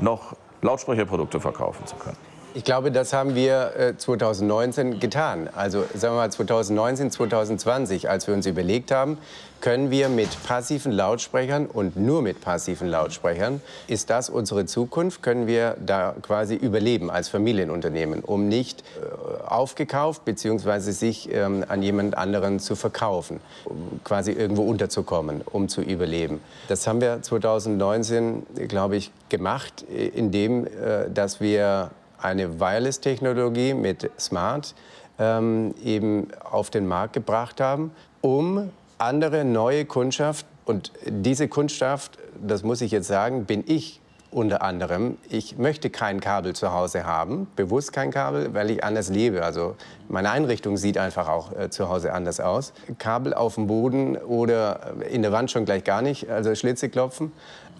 noch 0.00 0.36
Lautsprecherprodukte 0.60 1.40
verkaufen 1.40 1.86
zu 1.86 1.96
können? 1.96 2.31
Ich 2.54 2.64
glaube, 2.64 2.92
das 2.92 3.12
haben 3.12 3.34
wir 3.34 3.94
2019 3.96 4.92
äh, 4.92 4.96
getan. 4.96 5.48
Also 5.54 5.84
sagen 5.94 6.14
wir 6.14 6.20
mal 6.20 6.30
2019, 6.30 7.10
2020, 7.10 8.10
als 8.10 8.26
wir 8.26 8.34
uns 8.34 8.46
überlegt 8.46 8.90
haben, 8.90 9.16
können 9.62 9.90
wir 9.90 10.08
mit 10.08 10.28
passiven 10.42 10.92
Lautsprechern 10.92 11.66
und 11.66 11.96
nur 11.96 12.20
mit 12.20 12.40
passiven 12.40 12.88
Lautsprechern, 12.88 13.62
ist 13.86 14.10
das 14.10 14.28
unsere 14.28 14.66
Zukunft, 14.66 15.22
können 15.22 15.46
wir 15.46 15.76
da 15.84 16.14
quasi 16.20 16.56
überleben 16.56 17.10
als 17.10 17.28
Familienunternehmen, 17.28 18.20
um 18.20 18.48
nicht 18.48 18.82
äh, 18.82 19.46
aufgekauft 19.48 20.24
bzw. 20.24 20.90
sich 20.90 21.32
ähm, 21.32 21.64
an 21.68 21.82
jemand 21.82 22.18
anderen 22.18 22.58
zu 22.58 22.76
verkaufen, 22.76 23.40
um 23.64 24.00
quasi 24.04 24.32
irgendwo 24.32 24.62
unterzukommen, 24.62 25.42
um 25.42 25.68
zu 25.68 25.80
überleben. 25.80 26.40
Das 26.68 26.86
haben 26.86 27.00
wir 27.00 27.22
2019, 27.22 28.46
glaube 28.68 28.96
ich, 28.96 29.10
gemacht, 29.28 29.82
indem 29.88 30.66
äh, 30.66 31.08
dass 31.08 31.40
wir 31.40 31.92
eine 32.22 32.60
Wireless-Technologie 32.60 33.74
mit 33.74 34.10
Smart 34.18 34.74
ähm, 35.18 35.74
eben 35.84 36.28
auf 36.42 36.70
den 36.70 36.86
Markt 36.86 37.12
gebracht 37.12 37.60
haben, 37.60 37.92
um 38.20 38.70
andere 38.98 39.44
neue 39.44 39.84
Kundschaft 39.84 40.46
und 40.64 40.92
diese 41.06 41.48
Kundschaft, 41.48 42.18
das 42.40 42.62
muss 42.62 42.80
ich 42.80 42.92
jetzt 42.92 43.08
sagen, 43.08 43.44
bin 43.44 43.64
ich 43.66 44.00
unter 44.32 44.62
anderem, 44.62 45.18
ich 45.28 45.58
möchte 45.58 45.90
kein 45.90 46.20
Kabel 46.20 46.54
zu 46.54 46.72
Hause 46.72 47.04
haben, 47.04 47.48
bewusst 47.54 47.92
kein 47.92 48.10
Kabel, 48.10 48.54
weil 48.54 48.70
ich 48.70 48.82
anders 48.82 49.10
lebe. 49.10 49.44
Also 49.44 49.76
meine 50.08 50.30
Einrichtung 50.30 50.78
sieht 50.78 50.96
einfach 50.96 51.28
auch 51.28 51.52
äh, 51.52 51.68
zu 51.68 51.90
Hause 51.90 52.14
anders 52.14 52.40
aus. 52.40 52.72
Kabel 52.98 53.34
auf 53.34 53.56
dem 53.56 53.66
Boden 53.66 54.16
oder 54.16 54.94
in 55.10 55.20
der 55.20 55.32
Wand 55.32 55.50
schon 55.50 55.66
gleich 55.66 55.84
gar 55.84 56.00
nicht, 56.00 56.30
also 56.30 56.54
Schlitze 56.54 56.88
klopfen. 56.88 57.32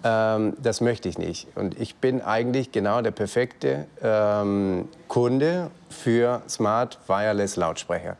Ähm, 0.04 0.54
das 0.62 0.80
möchte 0.80 1.08
ich 1.08 1.18
nicht. 1.18 1.46
Und 1.54 1.80
ich 1.80 1.96
bin 1.96 2.20
eigentlich 2.20 2.72
genau 2.72 3.02
der 3.02 3.12
perfekte 3.12 3.86
ähm, 4.02 4.88
Kunde 5.08 5.70
für 5.90 6.42
Smart 6.48 6.98
Wireless 7.06 7.56
Lautsprecher. 7.56 8.16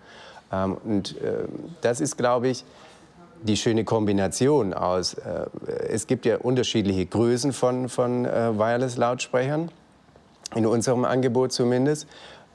Ähm, 0.53 0.77
und 0.85 1.21
äh, 1.21 1.45
das 1.81 2.01
ist, 2.01 2.17
glaube 2.17 2.49
ich, 2.49 2.65
die 3.43 3.57
schöne 3.57 3.85
Kombination 3.85 4.75
aus. 4.75 5.15
Äh, 5.15 5.47
es 5.89 6.07
gibt 6.07 6.27
ja 6.27 6.39
unterschiedliche 6.39 7.07
Größen 7.07 7.53
von, 7.53 7.89
von 7.89 8.25
äh, 8.25 8.57
Wireless-Lautsprechern, 8.57 9.71
in 10.55 10.67
unserem 10.67 11.05
Angebot 11.05 11.53
zumindest. 11.53 12.07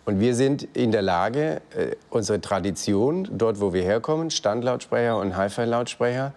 Und 0.05 0.21
wir 0.21 0.35
sind 0.35 0.63
in 0.73 0.91
der 0.93 1.01
Lage, 1.01 1.61
äh, 1.75 1.95
unsere 2.09 2.39
Tradition, 2.39 3.27
dort 3.31 3.59
wo 3.59 3.73
wir 3.73 3.83
herkommen, 3.83 4.31
Standlautsprecher 4.31 5.17
und 5.17 5.35
Hi-Fi-Lautsprecher, 5.35 6.31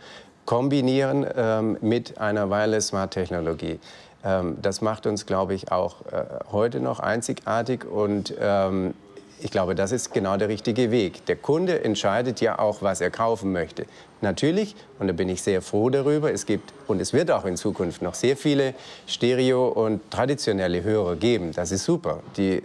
kombinieren 0.50 1.24
ähm, 1.36 1.78
mit 1.80 2.18
einer 2.18 2.50
Wireless-Smart-Technologie. 2.50 3.78
Ähm, 4.24 4.56
das 4.60 4.80
macht 4.80 5.06
uns, 5.06 5.24
glaube 5.24 5.54
ich, 5.54 5.70
auch 5.70 6.04
äh, 6.06 6.24
heute 6.50 6.80
noch 6.80 6.98
einzigartig 6.98 7.84
und 7.84 8.34
ähm, 8.40 8.94
ich 9.40 9.52
glaube, 9.52 9.76
das 9.76 9.92
ist 9.92 10.12
genau 10.12 10.36
der 10.38 10.48
richtige 10.48 10.90
Weg. 10.90 11.24
Der 11.26 11.36
Kunde 11.36 11.84
entscheidet 11.84 12.40
ja 12.40 12.58
auch, 12.58 12.82
was 12.82 13.00
er 13.00 13.12
kaufen 13.12 13.52
möchte. 13.52 13.86
Natürlich, 14.22 14.74
und 14.98 15.06
da 15.06 15.12
bin 15.12 15.28
ich 15.28 15.40
sehr 15.40 15.62
froh 15.62 15.88
darüber, 15.88 16.32
es 16.32 16.46
gibt 16.46 16.74
und 16.88 17.00
es 17.00 17.12
wird 17.12 17.30
auch 17.30 17.44
in 17.44 17.56
Zukunft 17.56 18.02
noch 18.02 18.14
sehr 18.14 18.36
viele 18.36 18.74
Stereo- 19.06 19.68
und 19.68 20.10
traditionelle 20.10 20.82
Hörer 20.82 21.14
geben. 21.14 21.52
Das 21.52 21.70
ist 21.70 21.84
super. 21.84 22.24
Die, 22.36 22.60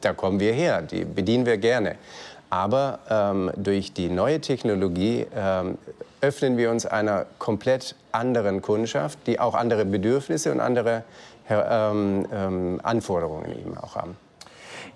da 0.00 0.14
kommen 0.14 0.40
wir 0.40 0.54
her, 0.54 0.80
die 0.80 1.04
bedienen 1.04 1.44
wir 1.44 1.58
gerne. 1.58 1.96
Aber 2.50 2.98
ähm, 3.08 3.50
durch 3.56 3.92
die 3.92 4.08
neue 4.08 4.40
Technologie 4.40 5.26
ähm, 5.34 5.78
öffnen 6.20 6.56
wir 6.56 6.70
uns 6.70 6.84
einer 6.84 7.26
komplett 7.38 7.94
anderen 8.12 8.60
Kundschaft, 8.60 9.18
die 9.26 9.38
auch 9.38 9.54
andere 9.54 9.84
Bedürfnisse 9.84 10.52
und 10.52 10.60
andere 10.60 11.04
ähm, 11.48 12.26
ähm 12.32 12.80
Anforderungen 12.82 13.50
eben 13.52 13.78
auch 13.78 13.94
haben. 13.94 14.16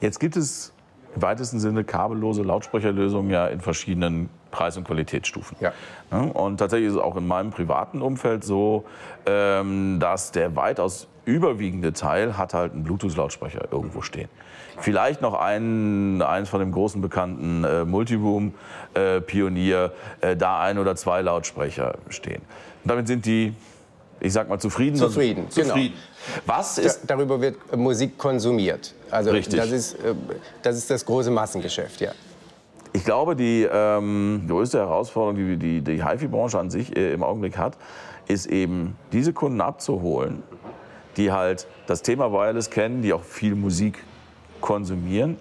Jetzt 0.01 0.21
gibt 0.21 0.37
es 0.37 0.73
im 1.15 1.23
weitesten 1.23 1.61
Sinne 1.61 1.85
kabellose 1.85 2.43
Lautsprecherlösungen 2.43 3.31
ja 3.31 3.47
in 3.47 3.61
verschiedenen 3.61 4.29
Preis- 4.51 4.77
und 4.77 4.85
Qualitätsstufen. 4.85 5.57
Ja. 5.61 5.73
Und 6.11 6.59
tatsächlich 6.59 6.89
ist 6.89 6.95
es 6.95 7.01
auch 7.01 7.17
in 7.17 7.27
meinem 7.27 7.51
privaten 7.51 8.03
Umfeld 8.03 8.45
so, 8.45 8.85
ähm, 9.27 9.99
dass 10.01 10.33
der 10.33 10.57
weitaus 10.57 11.09
überwiegende 11.25 11.93
Teil 11.93 12.37
hat 12.37 12.55
halt 12.55 12.73
einen 12.73 12.85
Bluetooth-Lautsprecher 12.85 13.69
irgendwo 13.73 14.03
stehen. 14.03 14.29
Vielleicht 14.79 15.23
noch 15.23 15.35
einen, 15.35 16.23
eins 16.23 16.49
von 16.49 16.61
dem 16.61 16.73
großen 16.73 17.01
bekannten 17.01 17.65
äh, 17.65 17.85
Multiroom-Pionier, 17.85 19.93
äh, 20.21 20.33
äh, 20.33 20.37
da 20.37 20.61
ein 20.61 20.79
oder 20.79 20.97
zwei 20.97 21.23
Lautsprecher 21.23 21.99
stehen. 22.09 22.43
Und 22.83 22.91
damit 22.91 23.07
sind 23.07 23.25
die 23.27 23.55
ich 24.21 24.33
sag 24.33 24.49
mal, 24.49 24.59
zufrieden. 24.59 24.97
Zufrieden, 24.97 25.51
zufrieden. 25.51 25.95
Genau. 25.95 26.47
Was 26.47 26.79
ist 26.79 27.01
da, 27.03 27.15
darüber 27.15 27.41
wird 27.41 27.77
Musik 27.77 28.17
konsumiert. 28.17 28.95
Also 29.11 29.31
Richtig. 29.31 29.61
Das, 29.61 29.71
ist, 29.71 29.95
äh, 29.95 30.15
das 30.63 30.77
ist 30.77 30.91
das 30.91 31.05
große 31.05 31.31
Massengeschäft, 31.31 32.01
ja. 32.01 32.13
Ich 32.93 33.05
glaube, 33.05 33.37
die 33.37 33.69
ähm, 33.71 34.45
größte 34.49 34.79
Herausforderung, 34.79 35.37
die 35.37 35.57
die, 35.57 35.81
die 35.81 36.05
HiFi-Branche 36.05 36.59
an 36.59 36.71
sich 36.71 36.97
äh, 36.97 37.13
im 37.13 37.23
Augenblick 37.23 37.59
hat, 37.59 37.77
ist 38.29 38.47
eben, 38.47 38.97
diese 39.13 39.33
Kunden 39.33 39.61
abzuholen, 39.61 40.43
die 41.17 41.33
halt 41.33 41.67
das 41.87 42.03
Thema 42.03 42.33
Wireless 42.33 42.71
kennen, 42.71 43.03
die 43.03 43.13
auch 43.13 43.25
viel 43.25 43.57
Musik 43.57 44.03
konsumieren 44.61 45.39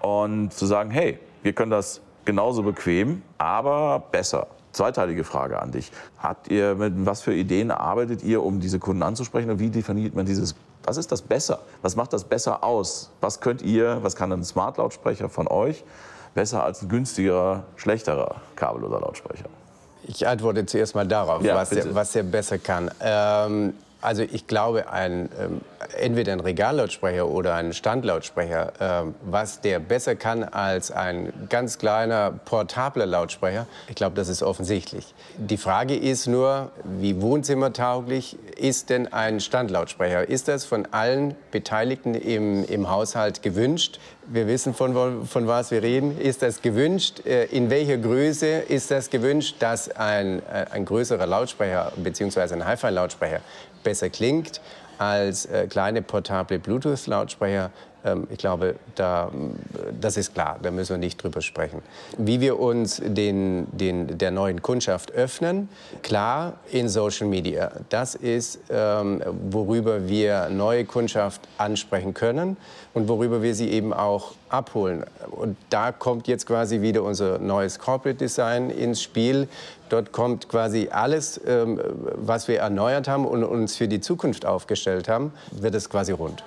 und 0.00 0.52
zu 0.52 0.66
sagen, 0.66 0.90
hey, 0.90 1.18
wir 1.42 1.52
können 1.52 1.70
das 1.70 2.00
genauso 2.24 2.62
bequem, 2.62 3.22
aber 3.38 4.02
besser. 4.12 4.48
Zweiteilige 4.72 5.24
Frage 5.24 5.60
an 5.60 5.72
dich. 5.72 5.90
Habt 6.18 6.48
ihr, 6.48 6.74
mit 6.74 6.92
was 7.06 7.22
für 7.22 7.34
Ideen 7.34 7.70
arbeitet 7.70 8.22
ihr, 8.22 8.42
um 8.42 8.60
diese 8.60 8.78
Kunden 8.78 9.02
anzusprechen 9.02 9.50
und 9.50 9.58
wie 9.58 9.70
definiert 9.70 10.14
man 10.14 10.26
dieses 10.26 10.54
was 10.88 10.96
ist 10.96 11.12
das 11.12 11.20
besser? 11.20 11.60
Was 11.82 11.96
macht 11.96 12.14
das 12.14 12.24
besser 12.24 12.64
aus? 12.64 13.10
Was 13.20 13.40
könnt 13.40 13.60
ihr, 13.60 13.98
was 14.02 14.16
kann 14.16 14.32
ein 14.32 14.42
Smart-Lautsprecher 14.42 15.28
von 15.28 15.46
euch 15.46 15.84
besser 16.34 16.62
als 16.64 16.80
ein 16.80 16.88
günstigerer, 16.88 17.64
schlechterer 17.76 18.36
kabelloser 18.56 19.00
Lautsprecher? 19.00 19.44
Ich 20.04 20.26
antworte 20.26 20.64
zuerst 20.64 20.94
mal 20.94 21.06
darauf, 21.06 21.42
ja, 21.42 21.54
was, 21.54 21.72
er, 21.72 21.94
was 21.94 22.16
er 22.16 22.22
besser 22.22 22.58
kann. 22.58 22.90
Ähm, 23.02 23.74
also 24.00 24.22
ich 24.22 24.46
glaube, 24.46 24.90
ein, 24.90 25.28
ähm, 25.38 25.60
entweder 25.98 26.32
ein 26.32 26.40
Regallautsprecher 26.40 27.26
oder 27.26 27.54
ein 27.54 27.72
Standlautsprecher, 27.72 28.72
ähm, 28.80 29.14
was 29.22 29.60
der 29.60 29.80
besser 29.80 30.14
kann 30.14 30.44
als 30.44 30.90
ein 30.90 31.32
ganz 31.48 31.78
kleiner 31.78 32.30
portabler 32.44 33.06
Lautsprecher, 33.06 33.66
ich 33.88 33.96
glaube, 33.96 34.14
das 34.14 34.28
ist 34.28 34.42
offensichtlich. 34.42 35.14
Die 35.36 35.56
Frage 35.56 35.96
ist 35.96 36.26
nur, 36.26 36.70
wie 36.84 37.20
wohnzimmertauglich 37.20 38.38
ist 38.56 38.90
denn 38.90 39.12
ein 39.12 39.40
Standlautsprecher? 39.40 40.28
Ist 40.28 40.48
das 40.48 40.64
von 40.64 40.86
allen 40.92 41.34
Beteiligten 41.50 42.14
im, 42.14 42.64
im 42.64 42.90
Haushalt 42.90 43.42
gewünscht? 43.42 43.98
Wir 44.30 44.46
wissen, 44.46 44.74
von, 44.74 45.24
von 45.26 45.46
was 45.46 45.70
wir 45.70 45.82
reden. 45.82 46.20
Ist 46.20 46.42
das 46.42 46.60
gewünscht? 46.60 47.24
Äh, 47.24 47.46
in 47.46 47.70
welcher 47.70 47.96
Größe 47.96 48.46
ist 48.46 48.90
das 48.90 49.08
gewünscht, 49.08 49.56
dass 49.60 49.88
ein, 49.88 50.40
äh, 50.40 50.66
ein 50.70 50.84
größerer 50.84 51.26
Lautsprecher 51.26 51.92
bzw. 51.96 52.52
ein 52.52 52.66
Hi-Fi-Lautsprecher 52.66 53.40
besser 53.82 54.10
klingt 54.10 54.60
als 54.98 55.46
äh, 55.46 55.66
kleine 55.66 56.02
portable 56.02 56.58
Bluetooth-Lautsprecher. 56.58 57.70
Ähm, 58.04 58.26
ich 58.30 58.38
glaube, 58.38 58.76
da, 58.94 59.30
das 60.00 60.16
ist 60.16 60.34
klar, 60.34 60.58
da 60.62 60.70
müssen 60.70 60.90
wir 60.90 60.98
nicht 60.98 61.22
drüber 61.22 61.42
sprechen. 61.42 61.82
Wie 62.16 62.40
wir 62.40 62.58
uns 62.58 63.00
den, 63.04 63.66
den, 63.72 64.18
der 64.18 64.30
neuen 64.30 64.62
Kundschaft 64.62 65.12
öffnen, 65.12 65.68
klar 66.02 66.54
in 66.70 66.88
Social 66.88 67.26
Media. 67.26 67.72
Das 67.88 68.14
ist, 68.14 68.60
ähm, 68.70 69.22
worüber 69.50 70.08
wir 70.08 70.48
neue 70.48 70.84
Kundschaft 70.84 71.40
ansprechen 71.58 72.14
können 72.14 72.56
und 72.94 73.08
worüber 73.08 73.42
wir 73.42 73.54
sie 73.54 73.70
eben 73.70 73.92
auch 73.92 74.32
abholen. 74.48 75.04
Und 75.30 75.56
da 75.70 75.92
kommt 75.92 76.28
jetzt 76.28 76.46
quasi 76.46 76.80
wieder 76.80 77.02
unser 77.02 77.38
neues 77.38 77.78
Corporate 77.78 78.18
Design 78.18 78.70
ins 78.70 79.02
Spiel. 79.02 79.48
Dort 79.88 80.12
kommt 80.12 80.48
quasi 80.48 80.88
alles, 80.90 81.40
ähm, 81.46 81.80
was 82.14 82.48
wir 82.48 82.60
erneuert 82.60 83.08
haben 83.08 83.26
und 83.26 83.44
uns 83.44 83.76
für 83.76 83.88
die 83.88 84.00
Zukunft 84.00 84.46
aufgestellt 84.46 85.08
haben, 85.08 85.32
wird 85.50 85.74
es 85.74 85.88
quasi 85.88 86.12
rund. 86.12 86.42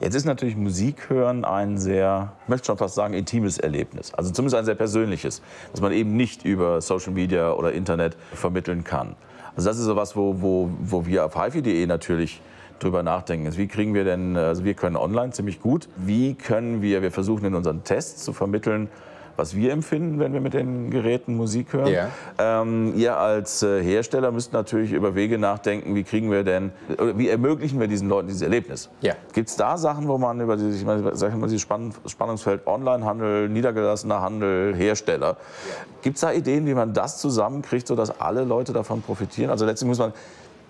Jetzt 0.00 0.14
ist 0.14 0.26
natürlich 0.26 0.56
Musik 0.56 1.08
hören 1.08 1.44
ein 1.46 1.78
sehr, 1.78 2.32
ich 2.42 2.48
möchte 2.48 2.66
schon 2.66 2.76
fast 2.76 2.94
sagen, 2.94 3.14
intimes 3.14 3.56
Erlebnis. 3.56 4.12
Also 4.12 4.30
zumindest 4.30 4.56
ein 4.58 4.64
sehr 4.66 4.74
persönliches, 4.74 5.40
das 5.72 5.80
man 5.80 5.92
eben 5.92 6.16
nicht 6.16 6.44
über 6.44 6.82
Social 6.82 7.12
Media 7.12 7.52
oder 7.52 7.72
Internet 7.72 8.16
vermitteln 8.34 8.84
kann. 8.84 9.16
Also 9.56 9.70
das 9.70 9.78
ist 9.78 9.84
so 9.84 9.96
was, 9.96 10.14
wo, 10.14 10.42
wo, 10.42 10.70
wo 10.80 11.06
wir 11.06 11.24
auf 11.24 11.42
hifi.de 11.42 11.86
natürlich 11.86 12.42
drüber 12.78 13.02
nachdenken. 13.02 13.56
Wie 13.56 13.68
kriegen 13.68 13.94
wir 13.94 14.04
denn, 14.04 14.36
also 14.36 14.64
wir 14.64 14.74
können 14.74 14.96
online 14.96 15.32
ziemlich 15.32 15.62
gut, 15.62 15.88
wie 15.96 16.34
können 16.34 16.82
wir, 16.82 17.00
wir 17.00 17.10
versuchen 17.10 17.46
in 17.46 17.54
unseren 17.54 17.82
Tests 17.82 18.22
zu 18.22 18.34
vermitteln, 18.34 18.88
was 19.36 19.54
wir 19.54 19.72
empfinden, 19.72 20.18
wenn 20.18 20.32
wir 20.32 20.40
mit 20.40 20.54
den 20.54 20.90
Geräten 20.90 21.36
Musik 21.36 21.72
hören. 21.72 21.92
Ja. 21.92 22.08
Ähm, 22.38 22.94
ihr 22.96 23.16
als 23.16 23.62
äh, 23.62 23.82
Hersteller 23.82 24.32
müsst 24.32 24.52
natürlich 24.52 24.92
über 24.92 25.14
Wege 25.14 25.38
nachdenken, 25.38 25.94
wie 25.94 26.04
kriegen 26.04 26.30
wir 26.30 26.44
denn, 26.44 26.72
oder 26.98 27.18
wie 27.18 27.28
ermöglichen 27.28 27.80
wir 27.80 27.88
diesen 27.88 28.08
Leuten 28.08 28.28
dieses 28.28 28.42
Erlebnis? 28.42 28.90
Ja. 29.00 29.14
Gibt 29.32 29.48
es 29.48 29.56
da 29.56 29.76
Sachen, 29.76 30.08
wo 30.08 30.18
man 30.18 30.40
über 30.40 30.56
dieses, 30.56 30.80
ich 30.80 30.86
meine, 30.86 31.14
sag 31.14 31.30
ich 31.30 31.36
mal, 31.36 31.48
dieses 31.48 31.62
Spannungsfeld 31.62 32.66
Onlinehandel, 32.66 33.48
niedergelassener 33.48 34.20
Handel, 34.20 34.74
Hersteller, 34.74 35.28
ja. 35.28 35.84
gibt 36.02 36.16
es 36.16 36.20
da 36.22 36.32
Ideen, 36.32 36.66
wie 36.66 36.74
man 36.74 36.92
das 36.92 37.18
zusammenkriegt, 37.18 37.86
sodass 37.86 38.20
alle 38.20 38.44
Leute 38.44 38.72
davon 38.72 39.02
profitieren? 39.02 39.50
Also 39.50 39.66
letztlich 39.66 39.88
muss 39.88 39.98
man 39.98 40.12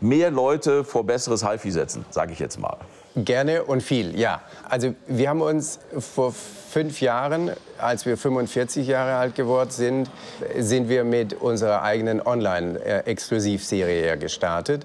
mehr 0.01 0.31
Leute 0.31 0.85
vor 0.85 1.05
besseres 1.05 1.49
HiFi 1.49 1.71
setzen, 1.71 2.05
sage 2.11 2.33
ich 2.33 2.39
jetzt 2.39 2.61
mal. 2.61 2.77
Gerne 3.17 3.65
und 3.65 3.83
viel, 3.83 4.19
ja. 4.19 4.43
Also 4.69 4.95
wir 5.07 5.31
haben 5.31 5.41
uns 5.41 5.79
vor 5.99 6.35
fünf 6.35 7.01
Jahren, 7.01 7.51
als 7.79 8.05
wir 8.05 8.19
45 8.19 8.87
Jahre 8.87 9.15
alt 9.15 9.35
geworden 9.35 9.71
sind, 9.71 10.11
sind 10.59 10.91
wir 10.91 11.03
mit 11.03 11.33
unserer 11.33 11.83
eigenen 11.83 12.21
Online-Exklusivserie 12.21 14.19
gestartet. 14.19 14.85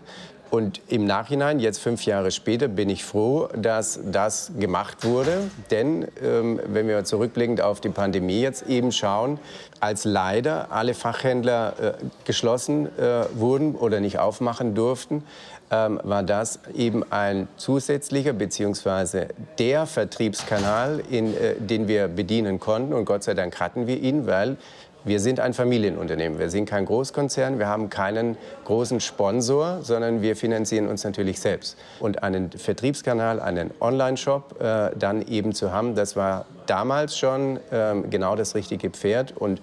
Und 0.49 0.81
im 0.89 1.05
Nachhinein, 1.05 1.59
jetzt 1.59 1.79
fünf 1.79 2.05
Jahre 2.05 2.29
später, 2.31 2.67
bin 2.67 2.89
ich 2.89 3.05
froh, 3.05 3.47
dass 3.55 3.99
das 4.05 4.51
gemacht 4.59 5.05
wurde. 5.05 5.49
Denn 5.69 6.07
ähm, 6.21 6.59
wenn 6.67 6.89
wir 6.89 7.03
zurückblickend 7.05 7.61
auf 7.61 7.79
die 7.79 7.89
Pandemie 7.89 8.41
jetzt 8.41 8.67
eben 8.67 8.91
schauen, 8.91 9.39
als 9.79 10.03
leider 10.03 10.71
alle 10.71 10.93
Fachhändler 10.93 11.73
äh, 11.79 11.93
geschlossen 12.25 12.87
äh, 12.97 13.25
wurden 13.33 13.75
oder 13.75 14.01
nicht 14.01 14.19
aufmachen 14.19 14.75
durften, 14.75 15.23
ähm, 15.71 15.99
war 16.03 16.23
das 16.23 16.59
eben 16.75 17.03
ein 17.11 17.47
zusätzlicher 17.57 18.33
bzw. 18.33 19.27
der 19.57 19.85
Vertriebskanal, 19.85 21.01
in, 21.09 21.35
äh, 21.35 21.55
den 21.57 21.87
wir 21.87 22.07
bedienen 22.07 22.59
konnten. 22.59 22.93
Und 22.93 23.05
Gott 23.05 23.23
sei 23.23 23.33
Dank 23.33 23.59
hatten 23.59 23.87
wir 23.87 23.99
ihn, 23.99 24.27
weil 24.27 24.57
Wir 25.03 25.19
sind 25.19 25.39
ein 25.39 25.55
Familienunternehmen. 25.55 26.37
Wir 26.37 26.51
sind 26.51 26.67
kein 26.67 26.85
Großkonzern. 26.85 27.57
Wir 27.57 27.67
haben 27.67 27.89
keinen 27.89 28.37
großen 28.65 28.99
Sponsor, 28.99 29.79
sondern 29.81 30.21
wir 30.21 30.35
finanzieren 30.35 30.87
uns 30.87 31.03
natürlich 31.03 31.39
selbst. 31.39 31.75
Und 31.99 32.21
einen 32.21 32.51
Vertriebskanal, 32.51 33.39
einen 33.39 33.71
Online-Shop 33.79 34.61
äh, 34.61 34.91
dann 34.95 35.23
eben 35.23 35.53
zu 35.53 35.71
haben, 35.71 35.95
das 35.95 36.15
war 36.15 36.45
damals 36.67 37.17
schon 37.17 37.59
ähm, 37.71 38.11
genau 38.11 38.35
das 38.35 38.53
richtige 38.53 38.91
Pferd. 38.91 39.35
Und 39.35 39.59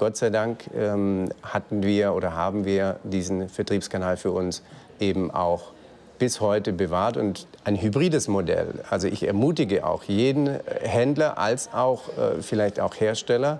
Gott 0.00 0.16
sei 0.16 0.30
Dank 0.30 0.64
ähm, 0.74 1.28
hatten 1.42 1.82
wir 1.82 2.14
oder 2.14 2.34
haben 2.34 2.64
wir 2.64 2.96
diesen 3.04 3.50
Vertriebskanal 3.50 4.16
für 4.16 4.30
uns 4.30 4.62
eben 4.98 5.30
auch 5.30 5.72
bis 6.18 6.40
heute 6.40 6.72
bewahrt 6.72 7.18
und 7.18 7.46
ein 7.64 7.76
hybrides 7.76 8.26
Modell. 8.26 8.82
Also 8.88 9.08
ich 9.08 9.26
ermutige 9.26 9.84
auch 9.84 10.04
jeden 10.04 10.58
Händler 10.80 11.36
als 11.36 11.74
auch 11.74 12.08
äh, 12.16 12.40
vielleicht 12.40 12.80
auch 12.80 12.98
Hersteller, 12.98 13.58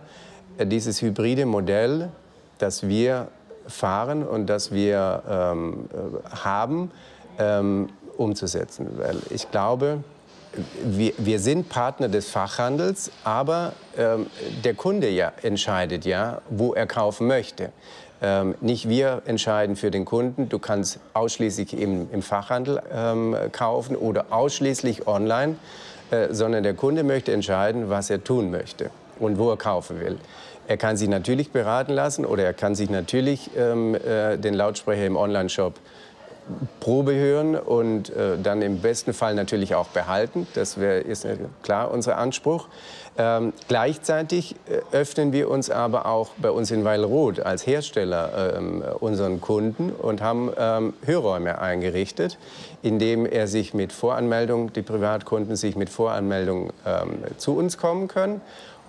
dieses 0.58 1.02
hybride 1.02 1.44
Modell, 1.44 2.08
das 2.56 2.88
wir 2.88 3.28
fahren 3.66 4.26
und 4.26 4.46
das 4.46 4.72
wir 4.72 5.22
ähm, 5.28 5.90
äh, 5.92 6.36
haben, 6.42 6.90
ähm, 7.38 7.90
umzusetzen. 8.16 8.88
Weil 8.96 9.18
ich 9.28 9.50
glaube, 9.50 10.02
wir, 10.84 11.12
wir, 11.18 11.38
sind 11.38 11.68
Partner 11.68 12.08
des 12.08 12.28
Fachhandels, 12.28 13.10
aber 13.24 13.72
ähm, 13.96 14.26
der 14.64 14.74
Kunde 14.74 15.08
ja 15.08 15.32
entscheidet 15.42 16.04
ja, 16.04 16.42
wo 16.50 16.74
er 16.74 16.86
kaufen 16.86 17.26
möchte. 17.26 17.70
Ähm, 18.22 18.54
nicht 18.60 18.88
wir 18.88 19.22
entscheiden 19.26 19.76
für 19.76 19.90
den 19.90 20.04
Kunden, 20.04 20.48
du 20.48 20.58
kannst 20.58 20.98
ausschließlich 21.14 21.78
im, 21.78 22.08
im 22.12 22.22
Fachhandel 22.22 22.82
ähm, 22.92 23.34
kaufen 23.52 23.96
oder 23.96 24.26
ausschließlich 24.30 25.06
online, 25.06 25.56
äh, 26.10 26.28
sondern 26.30 26.62
der 26.62 26.74
Kunde 26.74 27.02
möchte 27.02 27.32
entscheiden, 27.32 27.88
was 27.88 28.10
er 28.10 28.22
tun 28.22 28.50
möchte 28.50 28.90
und 29.18 29.38
wo 29.38 29.50
er 29.50 29.56
kaufen 29.56 30.00
will. 30.00 30.18
Er 30.68 30.76
kann 30.76 30.96
sich 30.96 31.08
natürlich 31.08 31.50
beraten 31.50 31.92
lassen 31.92 32.24
oder 32.26 32.44
er 32.44 32.52
kann 32.52 32.74
sich 32.74 32.90
natürlich 32.90 33.50
ähm, 33.56 33.94
äh, 33.94 34.36
den 34.36 34.54
Lautsprecher 34.54 35.06
im 35.06 35.16
Online-Shop 35.16 35.74
Probe 36.80 37.14
hören 37.14 37.54
und 37.56 38.10
äh, 38.10 38.38
dann 38.42 38.62
im 38.62 38.80
besten 38.80 39.12
Fall 39.12 39.34
natürlich 39.34 39.74
auch 39.74 39.88
behalten. 39.88 40.46
Das 40.54 40.80
wär, 40.80 41.04
ist 41.04 41.26
klar 41.62 41.90
unser 41.90 42.18
Anspruch. 42.18 42.68
Ähm, 43.18 43.52
gleichzeitig 43.68 44.56
äh, 44.66 44.96
öffnen 44.96 45.32
wir 45.32 45.50
uns 45.50 45.68
aber 45.68 46.06
auch 46.06 46.30
bei 46.38 46.50
uns 46.50 46.70
in 46.70 46.84
Weilroth 46.84 47.40
als 47.40 47.66
Hersteller 47.66 48.56
ähm, 48.56 48.82
unseren 49.00 49.40
Kunden 49.40 49.90
und 49.90 50.22
haben 50.22 50.50
ähm, 50.56 50.94
Hörräume 51.04 51.60
eingerichtet, 51.60 52.38
indem 52.82 53.26
er 53.26 53.46
sich 53.46 53.74
mit 53.74 53.92
Voranmeldung, 53.92 54.72
die 54.72 54.82
Privatkunden 54.82 55.56
sich 55.56 55.76
mit 55.76 55.90
Voranmeldung 55.90 56.72
ähm, 56.86 57.24
zu 57.36 57.56
uns 57.56 57.78
kommen 57.78 58.08
können 58.08 58.40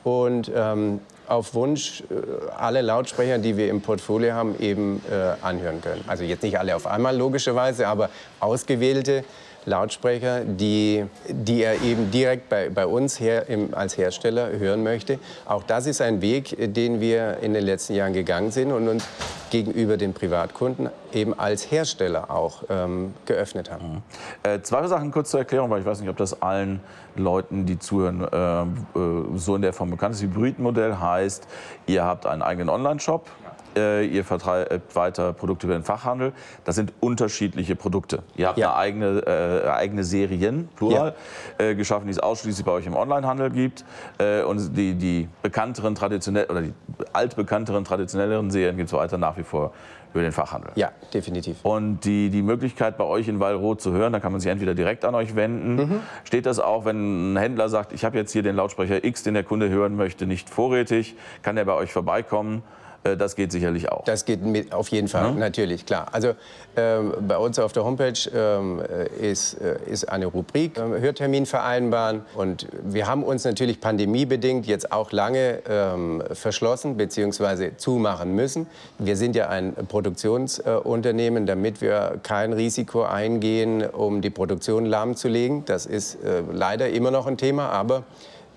und 0.04 0.52
ähm, 0.56 1.00
auf 1.32 1.54
Wunsch 1.54 2.04
äh, 2.10 2.52
alle 2.58 2.82
Lautsprecher, 2.82 3.38
die 3.38 3.58
wir 3.58 3.70
im 3.70 3.82
Portfolio 3.82 4.34
haben, 4.34 4.60
eben 4.60 5.02
äh, 5.10 5.34
anhören 5.46 5.82
können. 5.82 6.04
Also 6.08 6.24
jetzt 6.24 6.44
nicht 6.44 6.60
alle 6.60 6.76
auf 6.76 6.86
einmal 6.86 7.16
logischerweise, 7.16 7.88
aber 7.88 8.10
ausgewählte 8.40 9.24
Lautsprecher, 9.66 10.44
die, 10.46 11.06
die 11.28 11.64
er 11.64 11.82
eben 11.82 12.12
direkt 12.12 12.50
bei, 12.50 12.70
bei 12.70 12.86
uns 12.86 13.20
her, 13.20 13.48
im, 13.48 13.74
als 13.74 13.98
Hersteller 13.98 14.52
hören 14.58 14.84
möchte. 14.84 15.20
Auch 15.46 15.64
das 15.64 15.86
ist 15.86 16.02
ein 16.02 16.22
Weg, 16.22 16.56
den 16.74 17.00
wir 17.00 17.38
in 17.42 17.54
den 17.54 17.64
letzten 17.64 17.94
Jahren 17.94 18.14
gegangen 18.14 18.52
sind 18.52 18.72
und 18.72 18.88
uns 18.88 19.08
gegenüber 19.52 19.98
den 19.98 20.14
Privatkunden 20.14 20.90
eben 21.12 21.38
als 21.38 21.70
Hersteller 21.70 22.32
auch 22.32 22.64
ähm, 22.70 23.14
geöffnet 23.26 23.70
haben. 23.70 24.04
Mhm. 24.44 24.50
Äh, 24.50 24.62
zwei 24.62 24.88
Sachen 24.88 25.12
kurz 25.12 25.30
zur 25.30 25.42
Erklärung, 25.42 25.70
weil 25.70 25.82
ich 25.82 25.86
weiß 25.86 26.00
nicht, 26.00 26.10
ob 26.10 26.18
das 26.18 26.42
allen 26.42 26.80
Leuten, 27.16 27.66
die 27.66 27.78
zuhören, 27.78 28.22
äh, 28.32 29.00
äh 29.00 29.38
so 29.38 29.56
in 29.56 29.62
der 29.62 29.74
Form 29.74 29.92
bekannt 29.92 30.16
ist. 30.16 30.22
Hybridmodell 30.22 30.96
heißt, 30.96 31.48
ihr 31.86 32.04
habt 32.04 32.26
einen 32.26 32.42
eigenen 32.42 32.70
Online-Shop, 32.70 33.28
äh, 33.76 34.06
ihr 34.06 34.24
vertreibt 34.24 34.96
weiter 34.96 35.34
Produkte 35.34 35.68
über 35.68 35.76
den 35.76 35.84
Fachhandel. 35.84 36.34
Das 36.64 36.76
sind 36.76 36.94
unterschiedliche 37.00 37.76
Produkte. 37.76 38.24
Ihr 38.36 38.48
habt 38.48 38.58
ja. 38.58 38.74
eine 38.74 38.78
eigene, 38.78 39.64
äh, 39.66 39.70
eigene 39.70 40.04
Serien, 40.04 40.70
plural, 40.76 41.16
ja. 41.60 41.66
äh, 41.66 41.76
geschaffen, 41.76 42.06
die 42.06 42.12
es 42.12 42.20
ausschließlich 42.20 42.66
bei 42.66 42.72
euch 42.72 42.86
im 42.86 42.96
Onlinehandel 42.96 43.50
gibt. 43.50 43.86
Äh, 44.18 44.44
und 44.44 44.76
die, 44.76 44.96
die 44.96 45.28
bekannteren, 45.42 45.96
traditionell, 45.96 46.46
oder 46.50 46.62
die 46.62 46.74
altbekannteren, 47.14 47.84
traditionelleren 47.84 48.52
Serien 48.52 48.78
gibt 48.78 48.88
es 48.88 48.94
weiter 48.94 49.18
nach 49.18 49.38
wie 49.38 49.44
vor 49.44 49.72
über 50.14 50.24
den 50.24 50.32
Fachhandel. 50.32 50.72
Ja, 50.76 50.92
definitiv. 51.14 51.58
Und 51.64 52.02
die, 52.02 52.30
die 52.30 52.42
Möglichkeit 52.42 52.98
bei 52.98 53.06
euch 53.06 53.28
in 53.28 53.40
Wallroth 53.40 53.82
zu 53.82 53.92
hören, 53.94 54.14
da 54.14 54.20
kann 54.20 54.32
man 54.32 54.42
sich 54.42 54.52
entweder 54.52 54.74
direkt 54.74 55.06
an 55.06 55.16
euch 55.16 55.36
wenden. 55.36 55.76
Mhm. 55.76 56.00
Steht 56.24 56.46
das 56.46 56.60
auch, 56.60 56.86
wenn 56.86 57.34
ein 57.34 57.38
Händler 57.38 57.70
sagt, 57.70 57.94
ich 57.94 58.04
habe 58.04 58.18
jetzt 58.18 58.32
hier 58.32 58.44
den 58.44 58.56
Lautsprecher 58.56 59.04
X, 59.04 59.24
den 59.24 59.34
der 59.34 59.44
Kunde 59.44 59.70
hören 59.70 59.96
möchte, 59.96 60.26
nicht 60.26 60.50
vorrätig, 60.50 61.16
kann 61.42 61.56
der 61.56 61.66
bei 61.66 61.74
euch 61.74 61.94
vorbeikommen? 61.94 62.64
Äh, 63.04 63.18
das 63.18 63.36
geht 63.36 63.52
sicherlich 63.52 63.92
auch. 63.92 64.04
Das 64.06 64.26
geht 64.26 64.44
mit, 64.44 64.74
auf 64.74 64.90
jeden 64.90 65.08
Fall, 65.08 65.26
ja? 65.26 65.32
natürlich, 65.32 65.86
klar. 65.86 66.08
Also 66.12 66.34
ähm, 66.76 67.14
bei 67.28 67.38
uns 67.38 67.60
auf 67.60 67.74
der 67.74 67.84
Homepage 67.84 68.14
ähm, 68.34 68.82
ist, 69.20 69.56
äh, 69.56 69.78
ist 69.86 70.08
eine 70.10 70.28
Rubrik 70.28 70.78
äh, 70.78 70.82
Hörtermin 70.82 71.46
vereinbaren. 71.46 72.22
Und 72.36 72.68
wir 72.84 73.08
haben 73.08 73.24
uns 73.24 73.44
natürlich 73.44 73.82
pandemiebedingt 73.82 74.66
jetzt 74.68 74.92
auch 74.92 75.12
lange 75.12 75.60
ähm, 75.68 76.24
verschlossen 76.32 76.98
bzw. 76.98 77.72
zumachen 77.78 78.36
müssen. 78.36 78.68
Wir 79.00 79.18
sind 79.18 79.36
ja 79.36 79.50
ein 79.50 79.74
Produktionsunternehmen, 79.88 81.46
damit 81.46 81.82
wir 81.82 82.20
kein 82.24 82.54
Risiko 82.54 83.04
eingehen, 83.04 83.84
um 83.84 84.22
die 84.22 84.30
Produktion 84.30 84.86
lahmzulegen. 84.86 85.66
Das 85.66 85.86
ist 85.86 86.16
äh, 86.24 86.44
leider 86.52 86.90
immer 86.90 87.12
noch 87.12 87.28
ein 87.28 87.38
Thema, 87.38 87.70
aber 87.70 88.04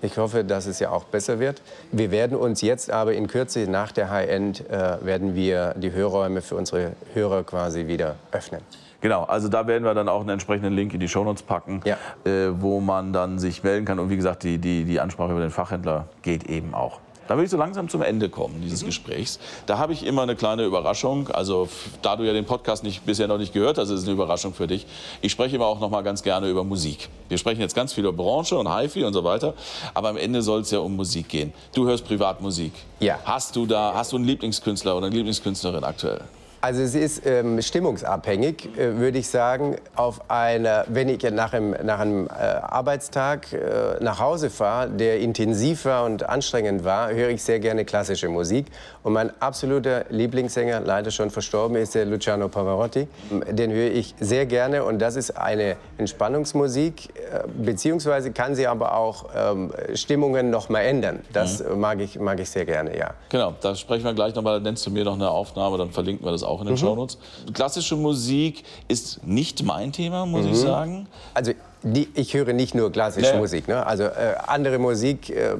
ich 0.05 0.17
hoffe, 0.17 0.43
dass 0.43 0.65
es 0.65 0.79
ja 0.79 0.91
auch 0.91 1.03
besser 1.05 1.39
wird. 1.39 1.61
Wir 1.91 2.11
werden 2.11 2.37
uns 2.37 2.61
jetzt 2.61 2.91
aber 2.91 3.13
in 3.13 3.27
Kürze 3.27 3.69
nach 3.69 3.91
der 3.91 4.09
High-End 4.09 4.69
äh, 4.69 5.05
werden 5.05 5.35
wir 5.35 5.73
die 5.75 5.91
Hörräume 5.91 6.41
für 6.41 6.55
unsere 6.55 6.93
Hörer 7.13 7.43
quasi 7.43 7.87
wieder 7.87 8.15
öffnen. 8.31 8.61
Genau, 9.01 9.23
also 9.23 9.49
da 9.49 9.67
werden 9.67 9.83
wir 9.83 9.93
dann 9.93 10.09
auch 10.09 10.21
einen 10.21 10.29
entsprechenden 10.29 10.73
Link 10.73 10.93
in 10.93 10.99
die 10.99 11.07
Shownotes 11.07 11.43
packen, 11.43 11.81
ja. 11.85 11.97
äh, 12.25 12.49
wo 12.59 12.79
man 12.79 13.13
dann 13.13 13.37
sich 13.37 13.63
melden 13.63 13.85
kann. 13.85 13.99
Und 13.99 14.09
wie 14.09 14.15
gesagt, 14.15 14.43
die, 14.43 14.57
die, 14.57 14.83
die 14.83 14.99
Ansprache 14.99 15.31
über 15.31 15.41
den 15.41 15.51
Fachhändler 15.51 16.07
geht 16.21 16.45
eben 16.49 16.73
auch. 16.73 16.99
Da 17.27 17.37
will 17.37 17.45
ich 17.45 17.49
so 17.49 17.57
langsam 17.57 17.89
zum 17.89 18.01
Ende 18.01 18.29
kommen 18.29 18.61
dieses 18.61 18.83
mhm. 18.83 18.87
Gesprächs. 18.87 19.39
Da 19.65 19.77
habe 19.77 19.93
ich 19.93 20.05
immer 20.05 20.21
eine 20.21 20.35
kleine 20.35 20.63
Überraschung. 20.63 21.29
Also 21.29 21.67
da 22.01 22.15
du 22.15 22.23
ja 22.23 22.33
den 22.33 22.45
Podcast 22.45 22.83
nicht, 22.83 23.05
bisher 23.05 23.27
noch 23.27 23.37
nicht 23.37 23.53
gehört 23.53 23.77
hast, 23.77 23.89
ist 23.89 24.01
es 24.01 24.05
eine 24.05 24.13
Überraschung 24.13 24.53
für 24.53 24.67
dich. 24.67 24.85
Ich 25.21 25.31
spreche 25.31 25.55
immer 25.55 25.65
auch 25.65 25.79
noch 25.79 25.89
mal 25.89 26.01
ganz 26.01 26.21
gerne 26.23 26.49
über 26.49 26.63
Musik. 26.63 27.09
Wir 27.29 27.37
sprechen 27.37 27.61
jetzt 27.61 27.75
ganz 27.75 27.93
viel 27.93 28.03
über 28.05 28.13
Branche 28.13 28.57
und 28.57 28.71
HiFi 28.71 29.03
und 29.03 29.13
so 29.13 29.23
weiter, 29.23 29.55
aber 29.93 30.09
am 30.09 30.17
Ende 30.17 30.41
soll 30.41 30.61
es 30.61 30.71
ja 30.71 30.79
um 30.79 30.95
Musik 30.95 31.29
gehen. 31.29 31.53
Du 31.73 31.87
hörst 31.87 32.05
Privatmusik. 32.05 32.73
Ja. 32.99 33.19
Hast 33.25 33.55
du 33.55 33.65
da, 33.65 33.93
hast 33.95 34.11
du 34.11 34.17
einen 34.17 34.25
Lieblingskünstler 34.25 34.95
oder 34.95 35.07
eine 35.07 35.15
Lieblingskünstlerin 35.15 35.83
aktuell? 35.83 36.21
Also 36.65 36.81
es 36.81 36.95
ist 36.95 37.27
ähm, 37.27 37.61
stimmungsabhängig, 37.61 38.75
äh, 38.75 38.97
würde 38.97 39.19
ich 39.19 39.29
sagen. 39.29 39.75
Auf 39.95 40.31
eine, 40.31 40.83
wenn 40.87 41.09
ich 41.09 41.21
nach 41.21 41.53
einem, 41.53 41.75
nach 41.83 41.99
einem 41.99 42.25
äh, 42.25 42.31
Arbeitstag 42.31 43.53
äh, 43.53 44.03
nach 44.03 44.19
Hause 44.19 44.49
fahre, 44.49 44.89
der 44.89 45.19
intensiv 45.19 45.85
war 45.85 46.05
und 46.05 46.27
anstrengend 46.27 46.83
war, 46.83 47.13
höre 47.13 47.29
ich 47.29 47.43
sehr 47.43 47.59
gerne 47.59 47.85
klassische 47.85 48.29
Musik. 48.29 48.65
Und 49.03 49.13
mein 49.13 49.31
absoluter 49.39 50.05
Lieblingssänger, 50.09 50.79
leider 50.79 51.11
schon 51.11 51.29
verstorben, 51.29 51.77
ist 51.77 51.93
der 51.93 52.05
Luciano 52.05 52.49
Pavarotti. 52.49 53.07
Den 53.51 53.71
höre 53.71 53.91
ich 53.91 54.15
sehr 54.19 54.47
gerne 54.47 54.83
und 54.83 54.97
das 54.97 55.17
ist 55.17 55.37
eine 55.37 55.75
Entspannungsmusik, 55.99 57.09
äh, 57.09 57.43
beziehungsweise 57.63 58.31
kann 58.31 58.55
sie 58.55 58.65
aber 58.65 58.97
auch 58.97 59.25
ähm, 59.35 59.71
Stimmungen 59.93 60.49
noch 60.49 60.69
mal 60.69 60.81
ändern. 60.81 61.19
Das 61.31 61.63
mhm. 61.63 61.79
mag, 61.79 61.99
ich, 61.99 62.19
mag 62.19 62.39
ich 62.39 62.49
sehr 62.49 62.65
gerne, 62.65 62.97
ja. 62.97 63.11
Genau, 63.29 63.53
da 63.61 63.75
sprechen 63.75 64.05
wir 64.05 64.15
gleich 64.15 64.33
noch 64.33 64.41
mal. 64.41 64.55
Dann 64.55 64.63
nennst 64.63 64.83
du 64.87 64.89
mir 64.89 65.03
noch 65.03 65.13
eine 65.13 65.29
Aufnahme, 65.29 65.77
dann 65.77 65.91
verlinken 65.91 66.25
wir 66.25 66.31
das 66.31 66.41
auch 66.41 66.54
auch 66.55 66.61
in 66.61 66.67
den 66.67 66.75
mhm. 66.75 66.79
Shownotes. 66.79 67.17
Klassische 67.53 67.95
Musik 67.95 68.63
ist 68.87 69.25
nicht 69.25 69.63
mein 69.63 69.91
Thema, 69.91 70.25
muss 70.25 70.45
mhm. 70.45 70.51
ich 70.51 70.57
sagen. 70.57 71.07
Also 71.33 71.51
die, 71.83 72.07
ich 72.15 72.33
höre 72.33 72.53
nicht 72.53 72.73
nur 72.73 72.91
klassische 72.91 73.33
nee. 73.33 73.37
Musik, 73.37 73.67
ne? 73.67 73.85
also 73.85 74.05
äh, 74.05 74.35
andere 74.47 74.79
Musik, 74.79 75.29
äh, 75.29 75.51
äh 75.51 75.55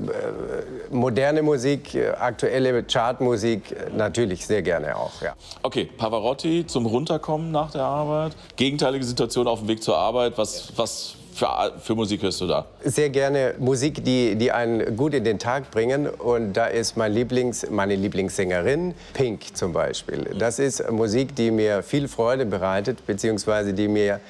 moderne 0.89 1.43
Musik, 1.43 1.93
äh, 1.93 2.10
aktuelle 2.10 2.84
Chartmusik, 2.84 3.71
äh, 3.71 3.95
natürlich 3.95 4.45
sehr 4.47 4.63
gerne 4.63 4.95
auch. 4.95 5.21
Ja. 5.21 5.36
Okay, 5.62 5.86
Pavarotti 5.86 6.65
zum 6.65 6.88
Runterkommen 6.88 7.51
nach 7.51 7.71
der 7.71 7.84
Arbeit, 7.84 8.36
gegenteilige 8.55 9.05
Situation 9.05 9.47
auf 9.47 9.60
dem 9.60 9.67
Weg 9.67 9.84
zur 9.84 9.97
Arbeit, 9.97 10.38
was, 10.38 10.73
was 10.75 11.15
für, 11.36 11.74
für 11.80 11.95
Musik 11.95 12.24
hörst 12.24 12.39
du 12.41 12.48
da? 12.48 12.65
Sehr 12.84 13.10
gerne 13.10 13.56
Musik, 13.60 14.04
die, 14.04 14.36
die 14.36 14.52
einen 14.52 14.95
gut 14.95 15.13
in 15.13 15.24
den 15.24 15.38
Tag 15.38 15.69
bringen. 15.69 16.08
Und 16.08 16.54
da 16.54 16.67
ist 16.67 16.95
mein 16.95 17.12
Lieblings, 17.12 17.69
meine 17.69 17.95
Lieblingssängerin 17.95 18.93
Pink 19.13 19.56
zum 19.56 19.74
Beispiel. 19.74 20.34
Das 20.39 20.60
ist 20.60 20.89
Musik, 20.89 21.36
die 21.36 21.52
mir 21.52 21.84
viel 21.84 22.08
Freude 22.08 22.45
bereitet, 22.45 23.06
beziehungsweise 23.06 23.74
die, 23.74 23.89
mir, 23.89 24.21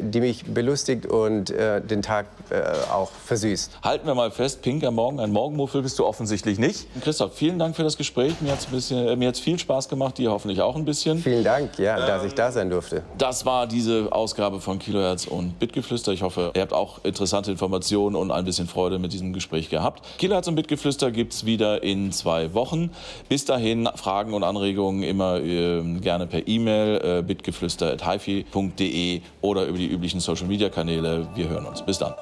die 0.00 0.20
mich 0.20 0.44
belustigt 0.44 1.06
und 1.06 1.50
äh, 1.50 1.80
den 1.80 2.02
Tag 2.02 2.26
äh, 2.50 2.60
auch 2.92 3.10
versüßt. 3.10 3.78
Halten 3.82 4.06
wir 4.06 4.14
mal 4.14 4.30
fest, 4.30 4.62
Pink 4.62 4.84
am 4.84 4.94
Morgen, 4.94 5.20
ein 5.20 5.32
Morgenmuffel 5.32 5.82
bist 5.82 5.98
du 5.98 6.06
offensichtlich 6.06 6.58
nicht. 6.58 6.86
Christoph, 7.02 7.34
vielen 7.34 7.58
Dank 7.58 7.76
für 7.76 7.82
das 7.82 7.96
Gespräch. 7.96 8.34
Mir 8.40 8.52
hat 8.52 8.66
es 8.72 8.90
äh, 8.90 9.32
viel 9.34 9.58
Spaß 9.58 9.88
gemacht, 9.88 10.18
dir 10.18 10.30
hoffentlich 10.30 10.60
auch 10.60 10.76
ein 10.76 10.84
bisschen. 10.84 11.18
Vielen 11.18 11.44
Dank, 11.44 11.78
ja, 11.78 11.98
ähm, 11.98 12.06
dass 12.06 12.24
ich 12.24 12.34
da 12.34 12.52
sein 12.52 12.70
durfte. 12.70 13.02
Das 13.18 13.44
war 13.44 13.66
diese 13.66 14.08
Ausgabe 14.12 14.60
von 14.60 14.78
Kilohertz 14.78 15.26
und 15.26 15.58
Bitgeflüster. 15.58 16.12
Ich 16.12 16.22
hoffe, 16.22 16.36
hoffe, 16.36 16.52
ihr 16.54 16.62
habt 16.62 16.72
auch 16.72 17.04
interessante 17.04 17.50
Informationen 17.50 18.14
und 18.16 18.30
ein 18.30 18.44
bisschen 18.44 18.66
Freude 18.66 18.98
mit 18.98 19.12
diesem 19.12 19.32
Gespräch 19.32 19.70
gehabt. 19.70 20.02
Kilohertz 20.18 20.48
und 20.48 20.56
Bitgeflüster 20.56 21.10
gibt 21.10 21.32
es 21.32 21.46
wieder 21.46 21.82
in 21.82 22.12
zwei 22.12 22.52
Wochen. 22.54 22.90
Bis 23.28 23.44
dahin 23.44 23.88
Fragen 23.94 24.34
und 24.34 24.44
Anregungen 24.44 25.02
immer 25.02 25.40
äh, 25.40 25.82
gerne 26.00 26.26
per 26.26 26.46
E-Mail 26.46 27.18
äh, 27.18 27.22
bitgeflüster.hifi.de 27.22 29.20
oder 29.40 29.65
über 29.66 29.78
die 29.78 29.88
üblichen 29.88 30.20
Social-Media-Kanäle. 30.20 31.28
Wir 31.34 31.48
hören 31.48 31.66
uns. 31.66 31.84
Bis 31.84 31.98
dann. 31.98 32.14